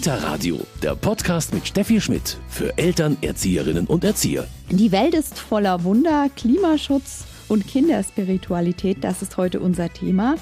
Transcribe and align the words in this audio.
Kita 0.00 0.14
Radio, 0.14 0.58
der 0.82 0.94
Podcast 0.94 1.52
mit 1.52 1.68
Steffi 1.68 2.00
Schmidt 2.00 2.38
für 2.48 2.78
Eltern, 2.78 3.18
Erzieherinnen 3.20 3.86
und 3.86 4.02
Erzieher. 4.02 4.46
Die 4.70 4.92
Welt 4.92 5.12
ist 5.12 5.38
voller 5.38 5.84
Wunder, 5.84 6.30
Klimaschutz 6.36 7.24
und 7.48 7.66
Kinderspiritualität, 7.66 9.04
das 9.04 9.20
ist 9.20 9.36
heute 9.36 9.60
unser 9.60 9.92
Thema. 9.92 10.36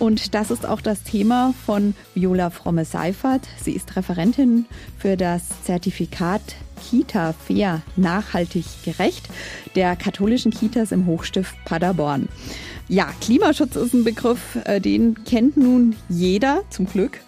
Und 0.00 0.34
das 0.34 0.50
ist 0.50 0.66
auch 0.66 0.80
das 0.80 1.04
Thema 1.04 1.54
von 1.64 1.94
Viola 2.14 2.50
Fromme-Seifert. 2.50 3.46
Sie 3.62 3.70
ist 3.70 3.94
Referentin 3.94 4.66
für 4.98 5.16
das 5.16 5.44
Zertifikat 5.62 6.42
Kita 6.90 7.34
Fair 7.34 7.82
Nachhaltig 7.94 8.64
Gerecht 8.84 9.28
der 9.76 9.94
katholischen 9.94 10.50
Kitas 10.50 10.90
im 10.90 11.06
Hochstift 11.06 11.54
Paderborn. 11.64 12.28
Ja, 12.88 13.12
Klimaschutz 13.20 13.76
ist 13.76 13.94
ein 13.94 14.02
Begriff, 14.02 14.58
äh, 14.64 14.80
den 14.80 15.22
kennt 15.24 15.56
nun 15.56 15.94
jeder, 16.08 16.62
zum 16.68 16.86
Glück. 16.86 17.20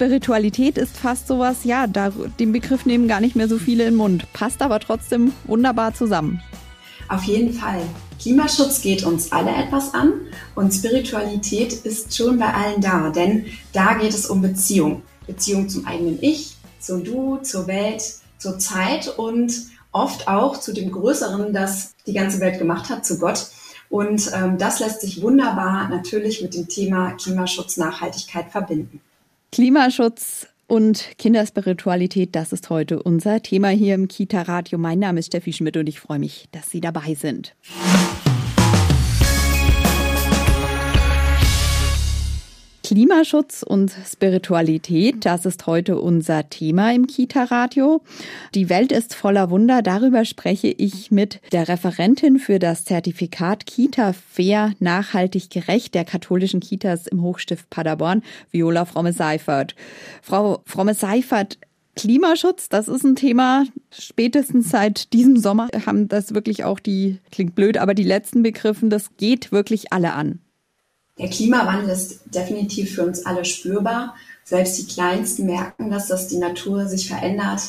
Spiritualität 0.00 0.78
ist 0.78 0.96
fast 0.96 1.28
sowas, 1.28 1.64
ja, 1.64 1.86
da, 1.86 2.10
den 2.38 2.52
Begriff 2.52 2.86
nehmen 2.86 3.06
gar 3.06 3.20
nicht 3.20 3.36
mehr 3.36 3.48
so 3.48 3.58
viele 3.58 3.84
in 3.84 3.90
den 3.90 3.96
Mund. 3.96 4.32
Passt 4.32 4.62
aber 4.62 4.80
trotzdem 4.80 5.34
wunderbar 5.44 5.92
zusammen. 5.92 6.40
Auf 7.10 7.24
jeden 7.24 7.52
Fall. 7.52 7.82
Klimaschutz 8.18 8.80
geht 8.80 9.04
uns 9.04 9.30
alle 9.30 9.50
etwas 9.50 9.92
an 9.92 10.14
und 10.54 10.72
Spiritualität 10.72 11.74
ist 11.84 12.16
schon 12.16 12.38
bei 12.38 12.46
allen 12.46 12.80
da, 12.80 13.10
denn 13.10 13.44
da 13.74 13.92
geht 13.92 14.14
es 14.14 14.24
um 14.24 14.40
Beziehung. 14.40 15.02
Beziehung 15.26 15.68
zum 15.68 15.86
eigenen 15.86 16.16
Ich, 16.22 16.56
zum 16.78 17.04
Du, 17.04 17.36
zur 17.42 17.66
Welt, 17.66 18.02
zur 18.38 18.58
Zeit 18.58 19.06
und 19.18 19.52
oft 19.92 20.28
auch 20.28 20.58
zu 20.58 20.72
dem 20.72 20.92
Größeren, 20.92 21.52
das 21.52 21.92
die 22.06 22.14
ganze 22.14 22.40
Welt 22.40 22.58
gemacht 22.58 22.88
hat, 22.88 23.04
zu 23.04 23.18
Gott. 23.18 23.48
Und 23.90 24.30
ähm, 24.34 24.56
das 24.56 24.80
lässt 24.80 25.02
sich 25.02 25.20
wunderbar 25.20 25.90
natürlich 25.90 26.40
mit 26.40 26.54
dem 26.54 26.68
Thema 26.68 27.10
Klimaschutz, 27.18 27.76
Nachhaltigkeit 27.76 28.50
verbinden. 28.50 29.02
Klimaschutz 29.52 30.46
und 30.68 31.18
Kinderspiritualität, 31.18 32.36
das 32.36 32.52
ist 32.52 32.70
heute 32.70 33.02
unser 33.02 33.42
Thema 33.42 33.68
hier 33.70 33.96
im 33.96 34.06
Kita 34.06 34.42
Radio. 34.42 34.78
Mein 34.78 35.00
Name 35.00 35.18
ist 35.18 35.26
Steffi 35.26 35.52
Schmidt 35.52 35.76
und 35.76 35.88
ich 35.88 35.98
freue 35.98 36.20
mich, 36.20 36.48
dass 36.52 36.70
Sie 36.70 36.80
dabei 36.80 37.14
sind. 37.14 37.56
Klimaschutz 42.90 43.62
und 43.62 43.92
Spiritualität, 44.04 45.24
das 45.24 45.46
ist 45.46 45.68
heute 45.68 46.00
unser 46.00 46.50
Thema 46.50 46.92
im 46.92 47.06
Kita-Radio. 47.06 48.00
Die 48.52 48.68
Welt 48.68 48.90
ist 48.90 49.14
voller 49.14 49.48
Wunder. 49.48 49.80
Darüber 49.80 50.24
spreche 50.24 50.74
ich 50.76 51.12
mit 51.12 51.40
der 51.52 51.68
Referentin 51.68 52.40
für 52.40 52.58
das 52.58 52.84
Zertifikat 52.84 53.64
Kita 53.64 54.12
Fair 54.12 54.72
Nachhaltig 54.80 55.50
Gerecht 55.50 55.94
der 55.94 56.04
katholischen 56.04 56.58
Kitas 56.58 57.06
im 57.06 57.22
Hochstift 57.22 57.70
Paderborn, 57.70 58.24
Viola 58.50 58.84
Fromme-Seifert. 58.84 59.76
Frau 60.20 60.60
Fromme-Seifert, 60.66 61.58
Klimaschutz, 61.94 62.68
das 62.70 62.88
ist 62.88 63.04
ein 63.04 63.14
Thema. 63.14 63.66
Spätestens 63.92 64.68
seit 64.68 65.12
diesem 65.12 65.36
Sommer 65.36 65.68
haben 65.86 66.08
das 66.08 66.34
wirklich 66.34 66.64
auch 66.64 66.80
die, 66.80 67.20
klingt 67.30 67.54
blöd, 67.54 67.78
aber 67.78 67.94
die 67.94 68.02
letzten 68.02 68.42
begriffen, 68.42 68.90
das 68.90 69.16
geht 69.16 69.52
wirklich 69.52 69.92
alle 69.92 70.12
an. 70.12 70.40
Der 71.20 71.28
Klimawandel 71.28 71.90
ist 71.90 72.20
definitiv 72.34 72.94
für 72.94 73.04
uns 73.04 73.26
alle 73.26 73.44
spürbar. 73.44 74.14
Selbst 74.42 74.78
die 74.78 74.86
Kleinsten 74.86 75.44
merken 75.44 75.90
das, 75.90 76.08
dass 76.08 76.28
die 76.28 76.38
Natur 76.38 76.86
sich 76.86 77.08
verändert. 77.08 77.60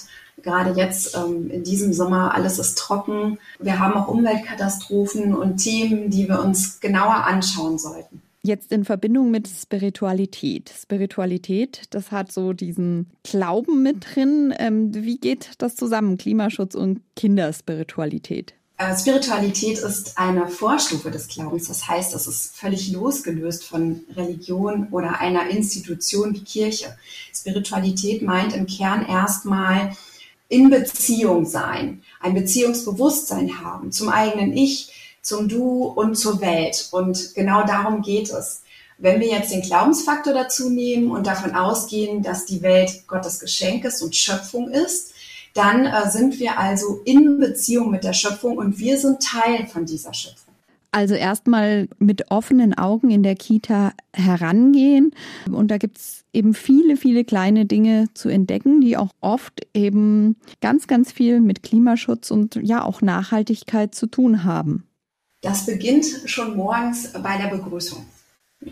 Gerade 0.41 0.71
jetzt 0.79 1.17
ähm, 1.17 1.51
in 1.51 1.63
diesem 1.65 1.91
Sommer, 1.91 2.33
alles 2.33 2.59
ist 2.59 2.77
trocken. 2.77 3.39
Wir 3.59 3.77
haben 3.77 3.93
auch 3.93 4.07
Umweltkatastrophen 4.07 5.35
und 5.35 5.57
Themen, 5.57 6.09
die 6.09 6.29
wir 6.29 6.41
uns 6.41 6.79
genauer 6.79 7.25
anschauen 7.25 7.77
sollten. 7.77 8.21
Jetzt 8.41 8.71
in 8.71 8.85
Verbindung 8.85 9.29
mit 9.31 9.49
Spiritualität. 9.49 10.71
Spiritualität, 10.75 11.83
das 11.91 12.11
hat 12.11 12.31
so 12.31 12.53
diesen 12.53 13.11
Glauben 13.23 13.83
mit 13.83 14.15
drin. 14.15 14.53
Ähm, 14.57 14.95
wie 14.95 15.17
geht 15.17 15.51
das 15.57 15.75
zusammen, 15.75 16.17
Klimaschutz 16.17 16.73
und 16.73 17.01
Kinderspiritualität? 17.17 18.55
Äh, 18.81 18.97
Spiritualität 18.97 19.77
ist 19.77 20.17
eine 20.17 20.47
Vorstufe 20.47 21.11
des 21.11 21.27
Glaubens. 21.27 21.67
Das 21.67 21.87
heißt, 21.87 22.15
es 22.15 22.25
ist 22.25 22.55
völlig 22.55 22.91
losgelöst 22.91 23.63
von 23.63 24.03
Religion 24.15 24.87
oder 24.91 25.19
einer 25.19 25.49
Institution 25.49 26.33
wie 26.33 26.43
Kirche. 26.43 26.95
Spiritualität 27.33 28.23
meint 28.23 28.53
im 28.53 28.65
Kern 28.65 29.05
erstmal 29.05 29.95
in 30.49 30.69
Beziehung 30.69 31.45
sein, 31.45 32.01
ein 32.19 32.33
Beziehungsbewusstsein 32.33 33.63
haben 33.63 33.91
zum 33.91 34.09
eigenen 34.09 34.51
Ich, 34.51 34.91
zum 35.21 35.47
Du 35.47 35.83
und 35.83 36.15
zur 36.15 36.41
Welt. 36.41 36.89
Und 36.91 37.35
genau 37.35 37.65
darum 37.65 38.01
geht 38.01 38.31
es. 38.31 38.63
Wenn 38.97 39.19
wir 39.19 39.27
jetzt 39.27 39.51
den 39.51 39.61
Glaubensfaktor 39.61 40.33
dazu 40.33 40.69
nehmen 40.69 41.11
und 41.11 41.27
davon 41.27 41.55
ausgehen, 41.55 42.23
dass 42.23 42.45
die 42.45 42.61
Welt 42.63 43.07
Gottes 43.07 43.39
Geschenk 43.39 43.85
ist 43.85 44.01
und 44.01 44.15
Schöpfung 44.15 44.69
ist, 44.69 45.10
dann 45.53 45.85
äh, 45.85 46.09
sind 46.09 46.39
wir 46.39 46.57
also 46.57 47.01
in 47.05 47.39
Beziehung 47.39 47.91
mit 47.91 48.03
der 48.03 48.13
Schöpfung 48.13 48.57
und 48.57 48.79
wir 48.79 48.97
sind 48.97 49.21
Teil 49.21 49.67
von 49.67 49.85
dieser 49.85 50.13
Schöpfung. 50.13 50.53
Also 50.93 51.15
erstmal 51.15 51.87
mit 51.99 52.31
offenen 52.31 52.77
Augen 52.77 53.11
in 53.11 53.23
der 53.23 53.35
Kita 53.35 53.93
herangehen. 54.13 55.15
Und 55.49 55.69
da 55.69 55.77
gibt 55.77 55.97
es 55.97 56.25
eben 56.33 56.53
viele, 56.53 56.97
viele 56.97 57.23
kleine 57.23 57.65
Dinge 57.65 58.07
zu 58.13 58.27
entdecken, 58.27 58.81
die 58.81 58.97
auch 58.97 59.11
oft 59.21 59.65
eben 59.73 60.35
ganz, 60.59 60.87
ganz 60.87 61.13
viel 61.13 61.39
mit 61.39 61.63
Klimaschutz 61.63 62.29
und 62.29 62.55
ja 62.55 62.83
auch 62.83 63.01
Nachhaltigkeit 63.01 63.95
zu 63.95 64.07
tun 64.07 64.43
haben. 64.43 64.83
Das 65.41 65.65
beginnt 65.65 66.05
schon 66.25 66.57
morgens 66.57 67.13
bei 67.13 67.37
der 67.37 67.47
Begrüßung. 67.47 68.05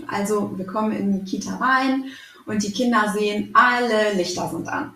Also 0.07 0.51
wir 0.57 0.66
kommen 0.66 0.91
in 0.91 1.13
die 1.13 1.25
Kita 1.25 1.56
rein 1.56 2.03
und 2.45 2.62
die 2.63 2.72
Kinder 2.72 3.13
sehen, 3.18 3.50
alle 3.53 4.13
Lichter 4.13 4.50
sind 4.50 4.68
an 4.68 4.94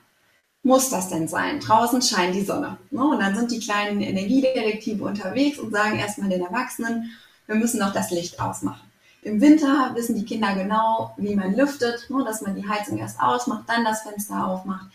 muss 0.63 0.90
das 0.90 1.09
denn 1.09 1.28
sein? 1.28 1.59
Draußen 1.59 2.01
scheint 2.01 2.34
die 2.34 2.46
Sonne. 2.46 2.78
Ne? 2.90 3.03
Und 3.03 3.19
dann 3.19 3.35
sind 3.35 3.51
die 3.51 3.59
kleinen 3.59 4.01
Energiedetektive 4.01 5.03
unterwegs 5.03 5.59
und 5.59 5.72
sagen 5.72 6.00
erstmal 6.00 6.29
den 6.29 6.41
Erwachsenen, 6.41 7.12
wir 7.46 7.56
müssen 7.56 7.79
noch 7.79 7.94
das 7.94 8.09
Licht 8.12 8.40
ausmachen. 8.40 8.90
Im 9.22 9.41
Winter 9.41 9.91
wissen 9.96 10.16
die 10.16 10.25
Kinder 10.25 10.56
genau, 10.56 11.13
wie 11.18 11.35
man 11.35 11.56
lüftet, 11.56 12.09
ne? 12.09 12.24
dass 12.25 12.41
man 12.41 12.56
die 12.56 12.68
Heizung 12.68 12.97
erst 12.97 13.19
ausmacht, 13.19 13.66
dann 13.68 13.84
das 13.84 14.01
Fenster 14.01 14.47
aufmacht. 14.47 14.88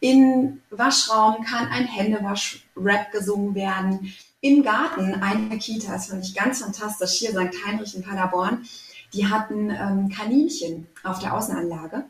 In 0.00 0.62
Waschraum 0.70 1.44
kann 1.44 1.66
ein 1.68 1.86
Händewasch-Rap 1.86 3.10
gesungen 3.10 3.56
werden. 3.56 4.12
Im 4.40 4.62
Garten 4.62 5.14
eine 5.14 5.58
Kita, 5.58 5.92
das 5.92 6.06
fand 6.06 6.24
ich 6.24 6.34
ganz 6.34 6.60
fantastisch, 6.60 7.12
hier 7.18 7.30
St. 7.30 7.66
Heinrich 7.66 7.96
in 7.96 8.02
Paderborn, 8.02 8.64
die 9.12 9.26
hatten 9.26 9.70
ähm, 9.70 10.08
Kaninchen 10.10 10.86
auf 11.02 11.18
der 11.18 11.34
Außenanlage. 11.34 12.04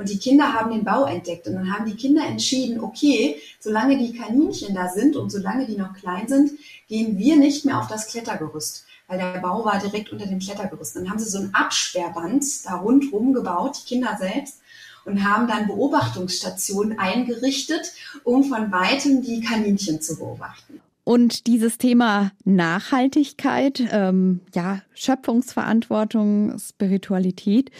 Und 0.00 0.08
die 0.08 0.18
Kinder 0.18 0.54
haben 0.54 0.70
den 0.70 0.82
Bau 0.82 1.04
entdeckt. 1.04 1.46
Und 1.46 1.56
dann 1.56 1.70
haben 1.70 1.84
die 1.84 1.94
Kinder 1.94 2.26
entschieden, 2.26 2.80
okay, 2.80 3.36
solange 3.58 3.98
die 3.98 4.16
Kaninchen 4.16 4.74
da 4.74 4.88
sind 4.88 5.14
und 5.14 5.28
solange 5.28 5.66
die 5.66 5.76
noch 5.76 5.92
klein 5.92 6.26
sind, 6.26 6.52
gehen 6.88 7.18
wir 7.18 7.36
nicht 7.36 7.66
mehr 7.66 7.78
auf 7.78 7.86
das 7.86 8.06
Klettergerüst. 8.06 8.86
Weil 9.08 9.18
der 9.18 9.40
Bau 9.40 9.62
war 9.62 9.78
direkt 9.78 10.10
unter 10.10 10.26
dem 10.26 10.38
Klettergerüst. 10.38 10.96
Dann 10.96 11.10
haben 11.10 11.18
sie 11.18 11.28
so 11.28 11.40
ein 11.40 11.50
Absperrband 11.52 12.46
da 12.64 12.76
rundherum 12.76 13.34
gebaut, 13.34 13.82
die 13.82 13.88
Kinder 13.94 14.16
selbst, 14.18 14.62
und 15.04 15.22
haben 15.22 15.46
dann 15.46 15.66
Beobachtungsstationen 15.66 16.98
eingerichtet, 16.98 17.92
um 18.24 18.44
von 18.44 18.72
weitem 18.72 19.20
die 19.20 19.42
Kaninchen 19.42 20.00
zu 20.00 20.16
beobachten. 20.16 20.80
Und 21.04 21.46
dieses 21.46 21.76
Thema 21.76 22.32
Nachhaltigkeit, 22.44 23.82
ähm, 23.90 24.40
ja, 24.54 24.80
Schöpfungsverantwortung, 24.94 26.58
Spiritualität, 26.58 27.70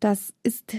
das 0.00 0.32
ist 0.42 0.72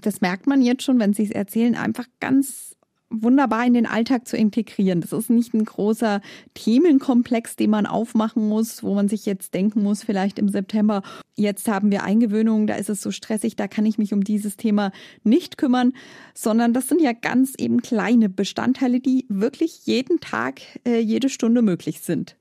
das 0.00 0.20
merkt 0.20 0.46
man 0.46 0.62
jetzt 0.62 0.82
schon, 0.82 0.98
wenn 0.98 1.12
Sie 1.12 1.24
es 1.24 1.30
erzählen, 1.30 1.74
einfach 1.74 2.06
ganz 2.20 2.70
wunderbar 3.10 3.66
in 3.66 3.74
den 3.74 3.86
Alltag 3.86 4.26
zu 4.26 4.36
integrieren. 4.36 5.00
Das 5.00 5.12
ist 5.12 5.30
nicht 5.30 5.52
ein 5.52 5.64
großer 5.64 6.20
Themenkomplex, 6.54 7.56
den 7.56 7.70
man 7.70 7.86
aufmachen 7.86 8.48
muss, 8.48 8.82
wo 8.84 8.94
man 8.94 9.08
sich 9.08 9.26
jetzt 9.26 9.52
denken 9.52 9.82
muss, 9.82 10.04
vielleicht 10.04 10.38
im 10.38 10.48
September, 10.48 11.02
jetzt 11.34 11.66
haben 11.66 11.90
wir 11.90 12.04
Eingewöhnung, 12.04 12.68
da 12.68 12.76
ist 12.76 12.88
es 12.88 13.02
so 13.02 13.10
stressig, 13.10 13.56
da 13.56 13.66
kann 13.66 13.84
ich 13.84 13.98
mich 13.98 14.12
um 14.12 14.22
dieses 14.22 14.56
Thema 14.56 14.92
nicht 15.24 15.58
kümmern, 15.58 15.92
sondern 16.34 16.72
das 16.72 16.88
sind 16.88 17.02
ja 17.02 17.12
ganz 17.12 17.54
eben 17.58 17.82
kleine 17.82 18.28
Bestandteile, 18.28 19.00
die 19.00 19.26
wirklich 19.28 19.86
jeden 19.86 20.20
Tag, 20.20 20.60
äh, 20.86 21.00
jede 21.00 21.28
Stunde 21.28 21.62
möglich 21.62 22.00
sind. 22.00 22.36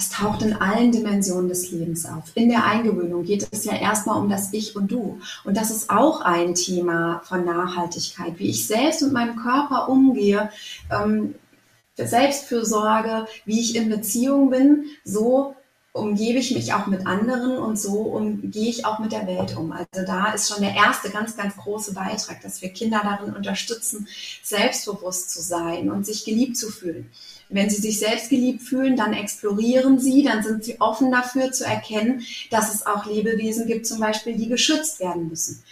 Es 0.00 0.08
taucht 0.08 0.40
in 0.40 0.54
allen 0.54 0.92
Dimensionen 0.92 1.50
des 1.50 1.70
Lebens 1.72 2.06
auf. 2.06 2.24
In 2.34 2.48
der 2.48 2.64
Eingewöhnung 2.64 3.22
geht 3.22 3.46
es 3.50 3.66
ja 3.66 3.74
erstmal 3.74 4.18
um 4.18 4.30
das 4.30 4.50
Ich 4.54 4.74
und 4.74 4.90
Du. 4.90 5.20
Und 5.44 5.58
das 5.58 5.70
ist 5.70 5.90
auch 5.90 6.22
ein 6.22 6.54
Thema 6.54 7.20
von 7.26 7.44
Nachhaltigkeit, 7.44 8.38
wie 8.38 8.48
ich 8.48 8.66
selbst 8.66 9.02
mit 9.02 9.12
meinem 9.12 9.36
Körper 9.36 9.90
umgehe, 9.90 10.48
ähm, 10.90 11.34
Selbstfürsorge, 11.98 13.26
wie 13.44 13.60
ich 13.60 13.76
in 13.76 13.90
Beziehung 13.90 14.48
bin, 14.48 14.86
so 15.04 15.54
umgebe 15.92 16.38
ich 16.38 16.54
mich 16.54 16.72
auch 16.72 16.86
mit 16.86 17.06
anderen 17.06 17.58
und 17.58 17.78
so 17.78 18.00
umgehe 18.00 18.70
ich 18.70 18.86
auch 18.86 19.00
mit 19.00 19.12
der 19.12 19.26
Welt 19.26 19.54
um. 19.54 19.70
Also 19.70 20.06
da 20.06 20.32
ist 20.32 20.48
schon 20.48 20.62
der 20.62 20.76
erste 20.76 21.10
ganz, 21.10 21.36
ganz 21.36 21.58
große 21.58 21.92
Beitrag, 21.92 22.40
dass 22.40 22.62
wir 22.62 22.70
Kinder 22.70 23.02
darin 23.02 23.34
unterstützen, 23.34 24.08
selbstbewusst 24.42 25.30
zu 25.30 25.42
sein 25.42 25.90
und 25.90 26.06
sich 26.06 26.24
geliebt 26.24 26.56
zu 26.56 26.70
fühlen. 26.70 27.10
Wenn 27.50 27.68
sie 27.68 27.80
sich 27.80 27.98
selbst 27.98 28.30
geliebt 28.30 28.62
fühlen, 28.62 28.96
dann 28.96 29.12
explorieren 29.12 29.98
sie, 29.98 30.22
dann 30.22 30.42
sind 30.42 30.64
sie 30.64 30.80
offen 30.80 31.10
dafür 31.10 31.52
zu 31.52 31.64
erkennen, 31.64 32.22
dass 32.50 32.72
es 32.72 32.86
auch 32.86 33.06
Lebewesen 33.06 33.66
gibt, 33.66 33.86
zum 33.86 34.00
Beispiel, 34.00 34.36
die 34.36 34.48
geschützt 34.48 35.00
werden 35.00 35.28
müssen. 35.28 35.62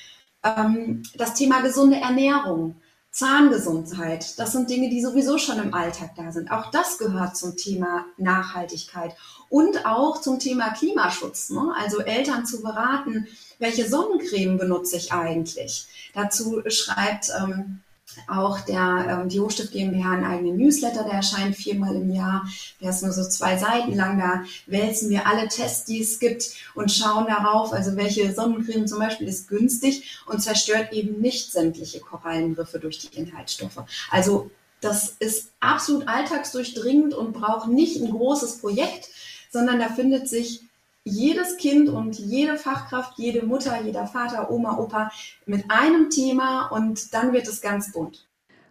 Ähm, 0.43 1.03
das 1.17 1.35
Thema 1.35 1.61
gesunde 1.61 1.97
Ernährung. 1.97 2.77
Zahngesundheit, 3.11 4.39
das 4.39 4.53
sind 4.53 4.71
Dinge, 4.71 4.91
die 4.91 5.03
sowieso 5.03 5.39
schon 5.39 5.59
im 5.59 5.75
Alltag 5.75 6.11
da 6.17 6.31
sind. 6.31 6.53
Auch 6.53 6.71
das 6.71 6.99
gehört 6.99 7.37
zum 7.37 7.57
Thema 7.57 8.05
Nachhaltigkeit 8.17 9.17
und 9.49 9.87
auch 9.87 10.21
zum 10.21 10.39
Thema 10.39 10.71
Klimaschutz. 10.71 11.51
Ne? 11.51 11.73
Also 11.77 12.01
Eltern 12.01 12.47
zu 12.47 12.63
beraten, 12.63 13.27
welche 13.59 13.89
Sonnencreme 13.89 14.59
benutze 14.59 14.97
ich 14.97 15.13
eigentlich? 15.13 15.89
Dazu 16.15 16.63
schreibt 16.69 17.31
ähm, 17.37 17.81
auch 18.27 18.61
der, 18.61 19.07
ähm, 19.09 19.29
die 19.29 19.41
Hochstift 19.41 19.73
GmbH 19.73 20.13
einen 20.13 20.25
eigenen 20.25 20.57
Newsletter, 20.57 21.05
der 21.05 21.15
erscheint 21.15 21.57
viermal 21.57 21.95
im 21.95 22.13
Jahr. 22.13 22.49
Der 22.81 22.91
ist 22.91 23.03
nur 23.03 23.13
so 23.13 23.29
zwei 23.29 23.57
Seiten 23.57 23.95
lang. 23.95 24.19
Da 24.19 24.45
wälzen 24.67 25.11
wir 25.11 25.27
alle 25.27 25.49
Tests, 25.49 25.85
die 25.85 26.01
es 26.01 26.19
gibt 26.19 26.51
und 26.75 26.91
schauen 26.91 27.27
darauf, 27.27 27.73
also 27.73 27.97
welche 27.97 28.33
Sonnencreme 28.33 28.87
zum 28.87 28.99
Beispiel 28.99 29.29
ist 29.29 29.49
günstig 29.49 30.21
und 30.27 30.43
zerstört 30.43 30.93
eben 30.93 31.21
nicht 31.21 31.53
sämtliche 31.53 32.01
Korallenriffe 32.01 32.79
durch 32.79 32.99
die 32.99 33.17
Inhaltsstoffe. 33.17 33.83
Also 34.11 34.51
das 34.81 35.17
ist 35.19 35.51
absolut 35.61 36.07
alltagsdurchdringend 36.07 37.15
und 37.15 37.33
braucht 37.33 37.69
nicht 37.69 38.01
ein 38.01 38.11
großes 38.11 38.59
Projekt, 38.59 39.09
sondern 39.51 39.79
da 39.79 39.89
findet 39.89 40.29
sich 40.29 40.68
jedes 41.09 41.57
Kind 41.57 41.89
und 41.89 42.19
jede 42.19 42.57
Fachkraft, 42.57 43.19
jede 43.19 43.45
Mutter, 43.45 43.81
jeder 43.83 44.07
Vater, 44.07 44.51
Oma, 44.51 44.79
Opa 44.79 45.11
mit 45.47 45.65
einem 45.69 46.11
Thema 46.11 46.69
und 46.69 47.13
dann 47.15 47.33
wird 47.33 47.49
es 47.49 47.61
ganz 47.61 47.93
bunt. 47.93 48.29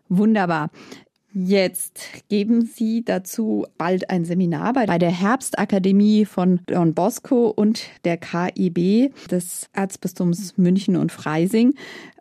Wunderbar. 0.10 0.70
Jetzt 1.34 2.02
geben 2.30 2.66
Sie 2.66 3.04
dazu 3.04 3.68
bald 3.78 4.10
ein 4.10 4.26
Seminar 4.26 4.74
bei 4.74 4.98
der 4.98 5.12
Herbstakademie 5.12 6.26
von 6.26 6.62
Don 6.66 6.96
Bosco 6.96 7.50
und 7.50 7.84
der 8.06 8.18
KIB 8.18 9.14
des 9.30 9.70
Erzbistums 9.74 10.58
München 10.58 10.96
und 10.96 11.12
Freising. 11.12 11.76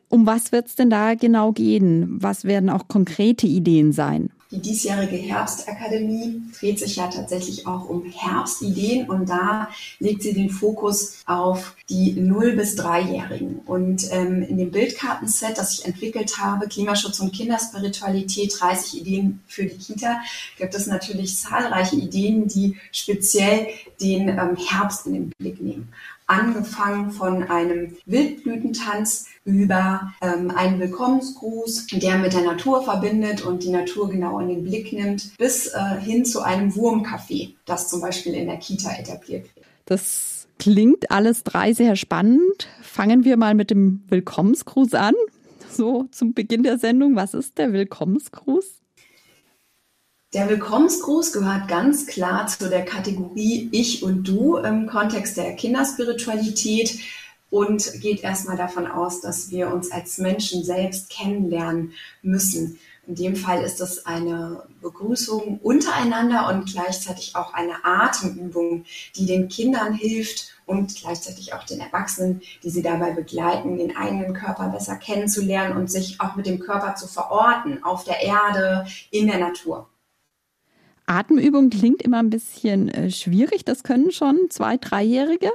Um 0.09 0.27
was 0.27 0.53
wird 0.53 0.67
es 0.67 0.75
denn 0.75 0.91
da 0.91 1.15
genau 1.15 1.53
gehen? 1.53 2.19
Was 2.21 2.45
werden 2.45 2.69
auch 2.69 2.89
konkrete 2.89 3.47
Ideen 3.47 3.93
sein? 3.93 4.31
Die 4.53 4.61
diesjährige 4.61 5.17
Herbstakademie 5.17 6.43
dreht 6.59 6.79
sich 6.79 6.97
ja 6.97 7.09
tatsächlich 7.09 7.67
auch 7.67 7.89
um 7.89 8.05
Herbstideen 8.05 9.11
und 9.11 9.29
da 9.29 9.69
legt 9.99 10.23
sie 10.23 10.35
den 10.35 10.51
Fokus 10.51 11.25
auf 11.27 11.75
die 11.91 12.15
0- 12.15 12.55
bis 12.55 12.79
3-Jährigen. 12.79 13.61
Und 13.67 14.07
ähm, 14.13 14.43
in 14.43 14.57
dem 14.57 14.71
Bildkartenset, 14.71 15.59
das 15.59 15.79
ich 15.79 15.85
entwickelt 15.85 16.39
habe, 16.39 16.69
Klimaschutz 16.69 17.19
und 17.19 17.33
Kinderspiritualität, 17.33 18.55
30 18.61 19.01
Ideen 19.01 19.43
für 19.49 19.65
die 19.65 19.79
Kita, 19.79 20.21
gibt 20.59 20.75
es 20.75 20.87
natürlich 20.87 21.37
zahlreiche 21.37 21.97
Ideen, 21.97 22.47
die 22.47 22.77
speziell 22.93 23.67
den 24.01 24.29
ähm, 24.29 24.57
Herbst 24.57 25.07
in 25.07 25.15
den 25.15 25.33
Blick 25.39 25.61
nehmen 25.61 25.93
angefangen 26.27 27.11
von 27.11 27.45
einem 27.45 27.97
Wildblütentanz 28.07 29.27
über 29.45 30.13
ähm, 30.21 30.51
einen 30.51 30.81
Willkommensgruß, 30.81 31.87
der 31.93 32.19
mit 32.19 32.33
der 32.33 32.43
Natur 32.43 32.83
verbindet 32.83 33.45
und 33.45 33.63
die 33.63 33.71
Natur 33.71 34.11
genau 34.11 34.41
in 34.41 34.49
den 34.49 34.65
Blick 34.65 34.93
nimmt, 34.93 35.37
bis 35.39 35.69
äh, 35.69 36.01
hin 36.01 36.25
zu 36.25 36.43
einem 36.43 36.71
Wurmcafé, 36.71 37.55
das 37.65 37.89
zum 37.89 38.01
Beispiel 38.01 38.35
in 38.35 38.47
der 38.47 38.57
Kita 38.57 38.91
etabliert 38.99 39.45
wird. 39.55 39.67
Das 39.85 40.49
klingt 40.59 41.11
alles 41.11 41.45
drei 41.45 41.73
sehr 41.73 41.97
spannend. 41.97 42.69
Fangen 42.83 43.25
wir 43.25 43.37
mal 43.37 43.55
mit 43.55 43.71
dem 43.71 44.03
Willkommensgruß 44.09 44.95
an. 44.95 45.15
So 45.71 46.07
zum 46.11 46.35
Beginn 46.35 46.63
der 46.63 46.79
Sendung. 46.79 47.17
Was 47.17 47.35
ist 47.35 47.59
der 47.59 47.73
Willkommensgruß? 47.73 48.81
Der 50.35 50.49
Willkommensgruß 50.49 51.33
gehört 51.33 51.69
ganz 51.69 52.07
klar 52.07 52.49
zu 52.49 52.69
der 52.69 52.85
Kategorie 52.85 53.69
Ich 53.71 54.03
und 54.03 54.25
Du 54.25 54.57
im 54.57 54.89
Kontext 54.89 55.37
der 55.37 55.55
Kinderspiritualität 55.55 56.99
und 57.49 58.01
geht 58.01 58.25
erstmal 58.25 58.57
davon 58.57 58.89
aus, 58.89 59.21
dass 59.21 59.51
wir 59.51 59.73
uns 59.73 59.93
als 59.93 60.19
Menschen 60.19 60.65
selbst 60.65 61.11
kennenlernen 61.11 61.93
müssen. 62.23 62.79
In 63.07 63.15
dem 63.15 63.37
Fall 63.37 63.63
ist 63.63 63.81
es 63.81 64.05
eine 64.05 64.65
Begrüßung 64.83 65.61
untereinander 65.63 66.49
und 66.49 66.67
gleichzeitig 66.67 67.37
auch 67.37 67.55
eine 67.55 67.85
Atemübung, 67.85 68.85
die 69.15 69.27
den 69.27 69.49
Kindern 69.49 69.95
hilft 69.95 70.57
und 70.67 70.97
gleichzeitig 70.97 71.55
auch 71.55 71.63
den 71.63 71.79
Erwachsenen, 71.79 72.43
die 72.65 72.71
sie 72.71 72.83
dabei 72.83 73.13
begleiten, 73.13 73.79
den 73.79 73.97
eigenen 73.97 74.35
Körper 74.35 74.71
besser 74.71 74.97
kennenzulernen 74.97 75.77
und 75.77 75.89
sich 75.89 76.21
auch 76.21 76.35
mit 76.35 76.47
dem 76.47 76.59
Körper 76.59 76.97
zu 76.97 77.07
verorten 77.07 77.85
auf 77.85 78.03
der 78.03 78.21
Erde, 78.21 78.87
in 79.13 79.29
der 79.29 79.39
Natur. 79.39 79.89
Atemübung 81.07 81.71
klingt 81.71 82.03
immer 82.03 82.19
ein 82.19 82.31
bisschen 82.31 82.89
äh, 82.89 83.11
schwierig. 83.11 83.65
Das 83.65 83.83
können 83.83 84.11
schon 84.11 84.39
zwei, 84.51 84.77
dreijährige. 84.77 85.51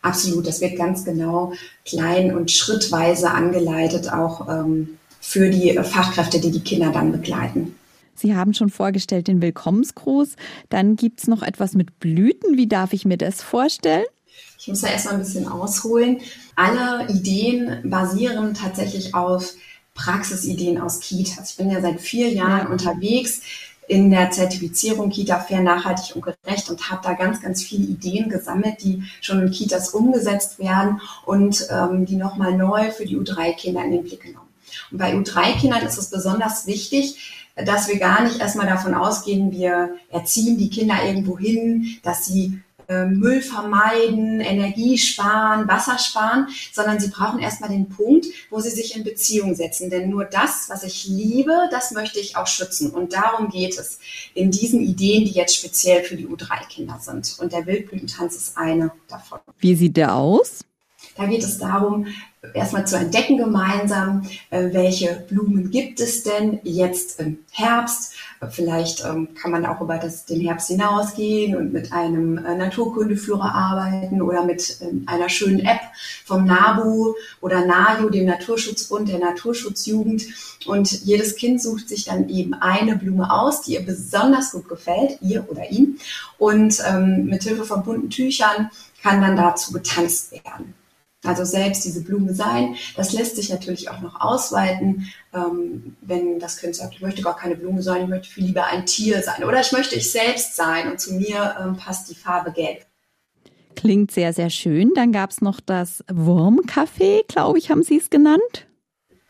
Absolut, 0.00 0.46
das 0.46 0.60
wird 0.60 0.76
ganz 0.76 1.04
genau 1.04 1.52
klein 1.84 2.34
und 2.34 2.50
schrittweise 2.50 3.30
angeleitet, 3.30 4.12
auch 4.12 4.48
ähm, 4.48 4.98
für 5.20 5.48
die 5.48 5.78
Fachkräfte, 5.82 6.40
die 6.40 6.50
die 6.50 6.60
Kinder 6.60 6.90
dann 6.90 7.12
begleiten. 7.12 7.76
Sie 8.14 8.34
haben 8.34 8.52
schon 8.52 8.70
vorgestellt 8.70 9.28
den 9.28 9.40
Willkommensgruß. 9.40 10.36
Dann 10.68 10.96
gibt 10.96 11.20
es 11.20 11.28
noch 11.28 11.42
etwas 11.42 11.74
mit 11.74 12.00
Blüten. 12.00 12.56
Wie 12.56 12.66
darf 12.66 12.92
ich 12.92 13.04
mir 13.04 13.16
das 13.16 13.42
vorstellen? 13.42 14.04
Ich 14.58 14.68
muss 14.68 14.80
da 14.80 14.88
erstmal 14.88 15.14
ein 15.14 15.20
bisschen 15.20 15.48
ausholen. 15.48 16.18
Alle 16.56 17.08
Ideen 17.08 17.80
basieren 17.84 18.54
tatsächlich 18.54 19.14
auf 19.14 19.54
Praxisideen 19.94 20.80
aus 20.80 21.00
Kitas. 21.00 21.50
Ich 21.50 21.56
bin 21.56 21.70
ja 21.70 21.80
seit 21.80 22.00
vier 22.00 22.30
Jahren 22.30 22.66
ja. 22.66 22.72
unterwegs 22.72 23.42
in 23.88 24.10
der 24.10 24.30
Zertifizierung 24.30 25.10
Kita 25.10 25.40
fair, 25.40 25.60
nachhaltig 25.60 26.14
und 26.14 26.22
gerecht 26.22 26.70
und 26.70 26.90
habe 26.90 27.02
da 27.02 27.14
ganz, 27.14 27.40
ganz 27.40 27.62
viele 27.62 27.84
Ideen 27.84 28.28
gesammelt, 28.28 28.82
die 28.82 29.02
schon 29.20 29.42
in 29.42 29.50
Kitas 29.50 29.90
umgesetzt 29.90 30.58
werden 30.58 31.00
und 31.26 31.66
ähm, 31.70 32.06
die 32.06 32.16
nochmal 32.16 32.56
neu 32.56 32.90
für 32.90 33.04
die 33.04 33.16
U3-Kinder 33.16 33.84
in 33.84 33.92
den 33.92 34.04
Blick 34.04 34.22
genommen. 34.22 34.48
Und 34.90 34.98
bei 34.98 35.14
U3-Kindern 35.14 35.84
ist 35.84 35.98
es 35.98 36.10
besonders 36.10 36.66
wichtig, 36.66 37.48
dass 37.56 37.88
wir 37.88 37.98
gar 37.98 38.22
nicht 38.22 38.40
erstmal 38.40 38.66
davon 38.66 38.94
ausgehen, 38.94 39.52
wir 39.52 39.96
erziehen 40.10 40.56
die 40.56 40.70
Kinder 40.70 41.04
irgendwo 41.04 41.38
hin, 41.38 41.98
dass 42.02 42.24
sie 42.24 42.60
Müll 43.06 43.42
vermeiden, 43.42 44.40
Energie 44.40 44.98
sparen, 44.98 45.68
Wasser 45.68 45.98
sparen, 45.98 46.48
sondern 46.72 47.00
sie 47.00 47.08
brauchen 47.08 47.40
erstmal 47.40 47.70
den 47.70 47.88
Punkt, 47.88 48.26
wo 48.50 48.60
sie 48.60 48.70
sich 48.70 48.96
in 48.96 49.04
Beziehung 49.04 49.54
setzen. 49.54 49.90
Denn 49.90 50.10
nur 50.10 50.24
das, 50.24 50.66
was 50.68 50.82
ich 50.82 51.06
liebe, 51.06 51.68
das 51.70 51.92
möchte 51.92 52.20
ich 52.20 52.36
auch 52.36 52.46
schützen. 52.46 52.90
Und 52.90 53.12
darum 53.12 53.48
geht 53.48 53.78
es 53.78 53.98
in 54.34 54.50
diesen 54.50 54.80
Ideen, 54.80 55.24
die 55.24 55.32
jetzt 55.32 55.56
speziell 55.56 56.02
für 56.04 56.16
die 56.16 56.26
U3-Kinder 56.26 56.98
sind. 57.00 57.36
Und 57.40 57.52
der 57.52 57.66
Wildblütentanz 57.66 58.36
ist 58.36 58.56
eine 58.56 58.92
davon. 59.08 59.40
Wie 59.58 59.74
sieht 59.74 59.96
der 59.96 60.14
aus? 60.14 60.60
Da 61.16 61.26
geht 61.26 61.44
es 61.44 61.58
darum, 61.58 62.06
erstmal 62.54 62.86
zu 62.86 62.96
entdecken 62.96 63.36
gemeinsam, 63.36 64.22
äh, 64.50 64.68
welche 64.72 65.24
Blumen 65.28 65.70
gibt 65.70 66.00
es 66.00 66.22
denn 66.22 66.58
jetzt 66.64 67.20
im 67.20 67.38
Herbst. 67.52 68.14
Vielleicht 68.50 69.04
ähm, 69.04 69.28
kann 69.40 69.52
man 69.52 69.64
auch 69.64 69.80
über 69.80 69.98
das, 69.98 70.24
den 70.24 70.40
Herbst 70.40 70.68
hinausgehen 70.68 71.56
und 71.56 71.72
mit 71.72 71.92
einem 71.92 72.38
äh, 72.38 72.56
Naturkundeführer 72.56 73.54
arbeiten 73.54 74.20
oder 74.20 74.44
mit 74.44 74.78
ähm, 74.80 75.04
einer 75.06 75.28
schönen 75.28 75.60
App 75.60 75.80
vom 76.24 76.44
NABU 76.44 77.14
oder 77.40 77.64
NAJU, 77.64 78.10
dem 78.10 78.26
Naturschutzbund 78.26 79.08
der 79.08 79.20
Naturschutzjugend. 79.20 80.24
Und 80.66 80.90
jedes 81.04 81.36
Kind 81.36 81.62
sucht 81.62 81.88
sich 81.88 82.06
dann 82.06 82.28
eben 82.28 82.54
eine 82.54 82.96
Blume 82.96 83.30
aus, 83.30 83.62
die 83.62 83.74
ihr 83.74 83.86
besonders 83.86 84.52
gut 84.52 84.68
gefällt, 84.68 85.18
ihr 85.20 85.46
oder 85.48 85.70
ihm. 85.70 85.98
Und 86.38 86.82
ähm, 86.88 87.26
mit 87.26 87.44
Hilfe 87.44 87.64
von 87.64 87.84
bunten 87.84 88.10
Tüchern 88.10 88.70
kann 89.00 89.20
dann 89.20 89.36
dazu 89.36 89.72
getanzt 89.72 90.32
werden. 90.32 90.74
Also 91.24 91.44
selbst 91.44 91.84
diese 91.84 92.02
Blume 92.02 92.34
sein, 92.34 92.74
das 92.96 93.12
lässt 93.12 93.36
sich 93.36 93.48
natürlich 93.48 93.88
auch 93.90 94.00
noch 94.00 94.20
ausweiten, 94.20 95.06
ähm, 95.32 95.96
wenn 96.00 96.40
das 96.40 96.56
Kind 96.56 96.74
sagt, 96.74 96.94
ich 96.94 97.00
möchte 97.00 97.22
gar 97.22 97.36
keine 97.36 97.54
Blume 97.54 97.80
sein, 97.80 98.02
ich 98.02 98.08
möchte 98.08 98.28
viel 98.28 98.44
lieber 98.44 98.66
ein 98.66 98.86
Tier 98.86 99.22
sein 99.22 99.44
oder 99.44 99.60
ich 99.60 99.70
möchte 99.70 99.94
ich 99.94 100.10
selbst 100.10 100.56
sein 100.56 100.90
und 100.90 101.00
zu 101.00 101.14
mir 101.14 101.56
ähm, 101.60 101.76
passt 101.76 102.10
die 102.10 102.16
Farbe 102.16 102.50
gelb. 102.50 102.84
Klingt 103.76 104.10
sehr, 104.10 104.32
sehr 104.32 104.50
schön. 104.50 104.92
Dann 104.94 105.12
gab 105.12 105.30
es 105.30 105.40
noch 105.40 105.60
das 105.60 106.04
Wurmcafé, 106.08 107.22
glaube 107.28 107.58
ich, 107.58 107.70
haben 107.70 107.82
Sie 107.82 107.98
es 107.98 108.10
genannt. 108.10 108.66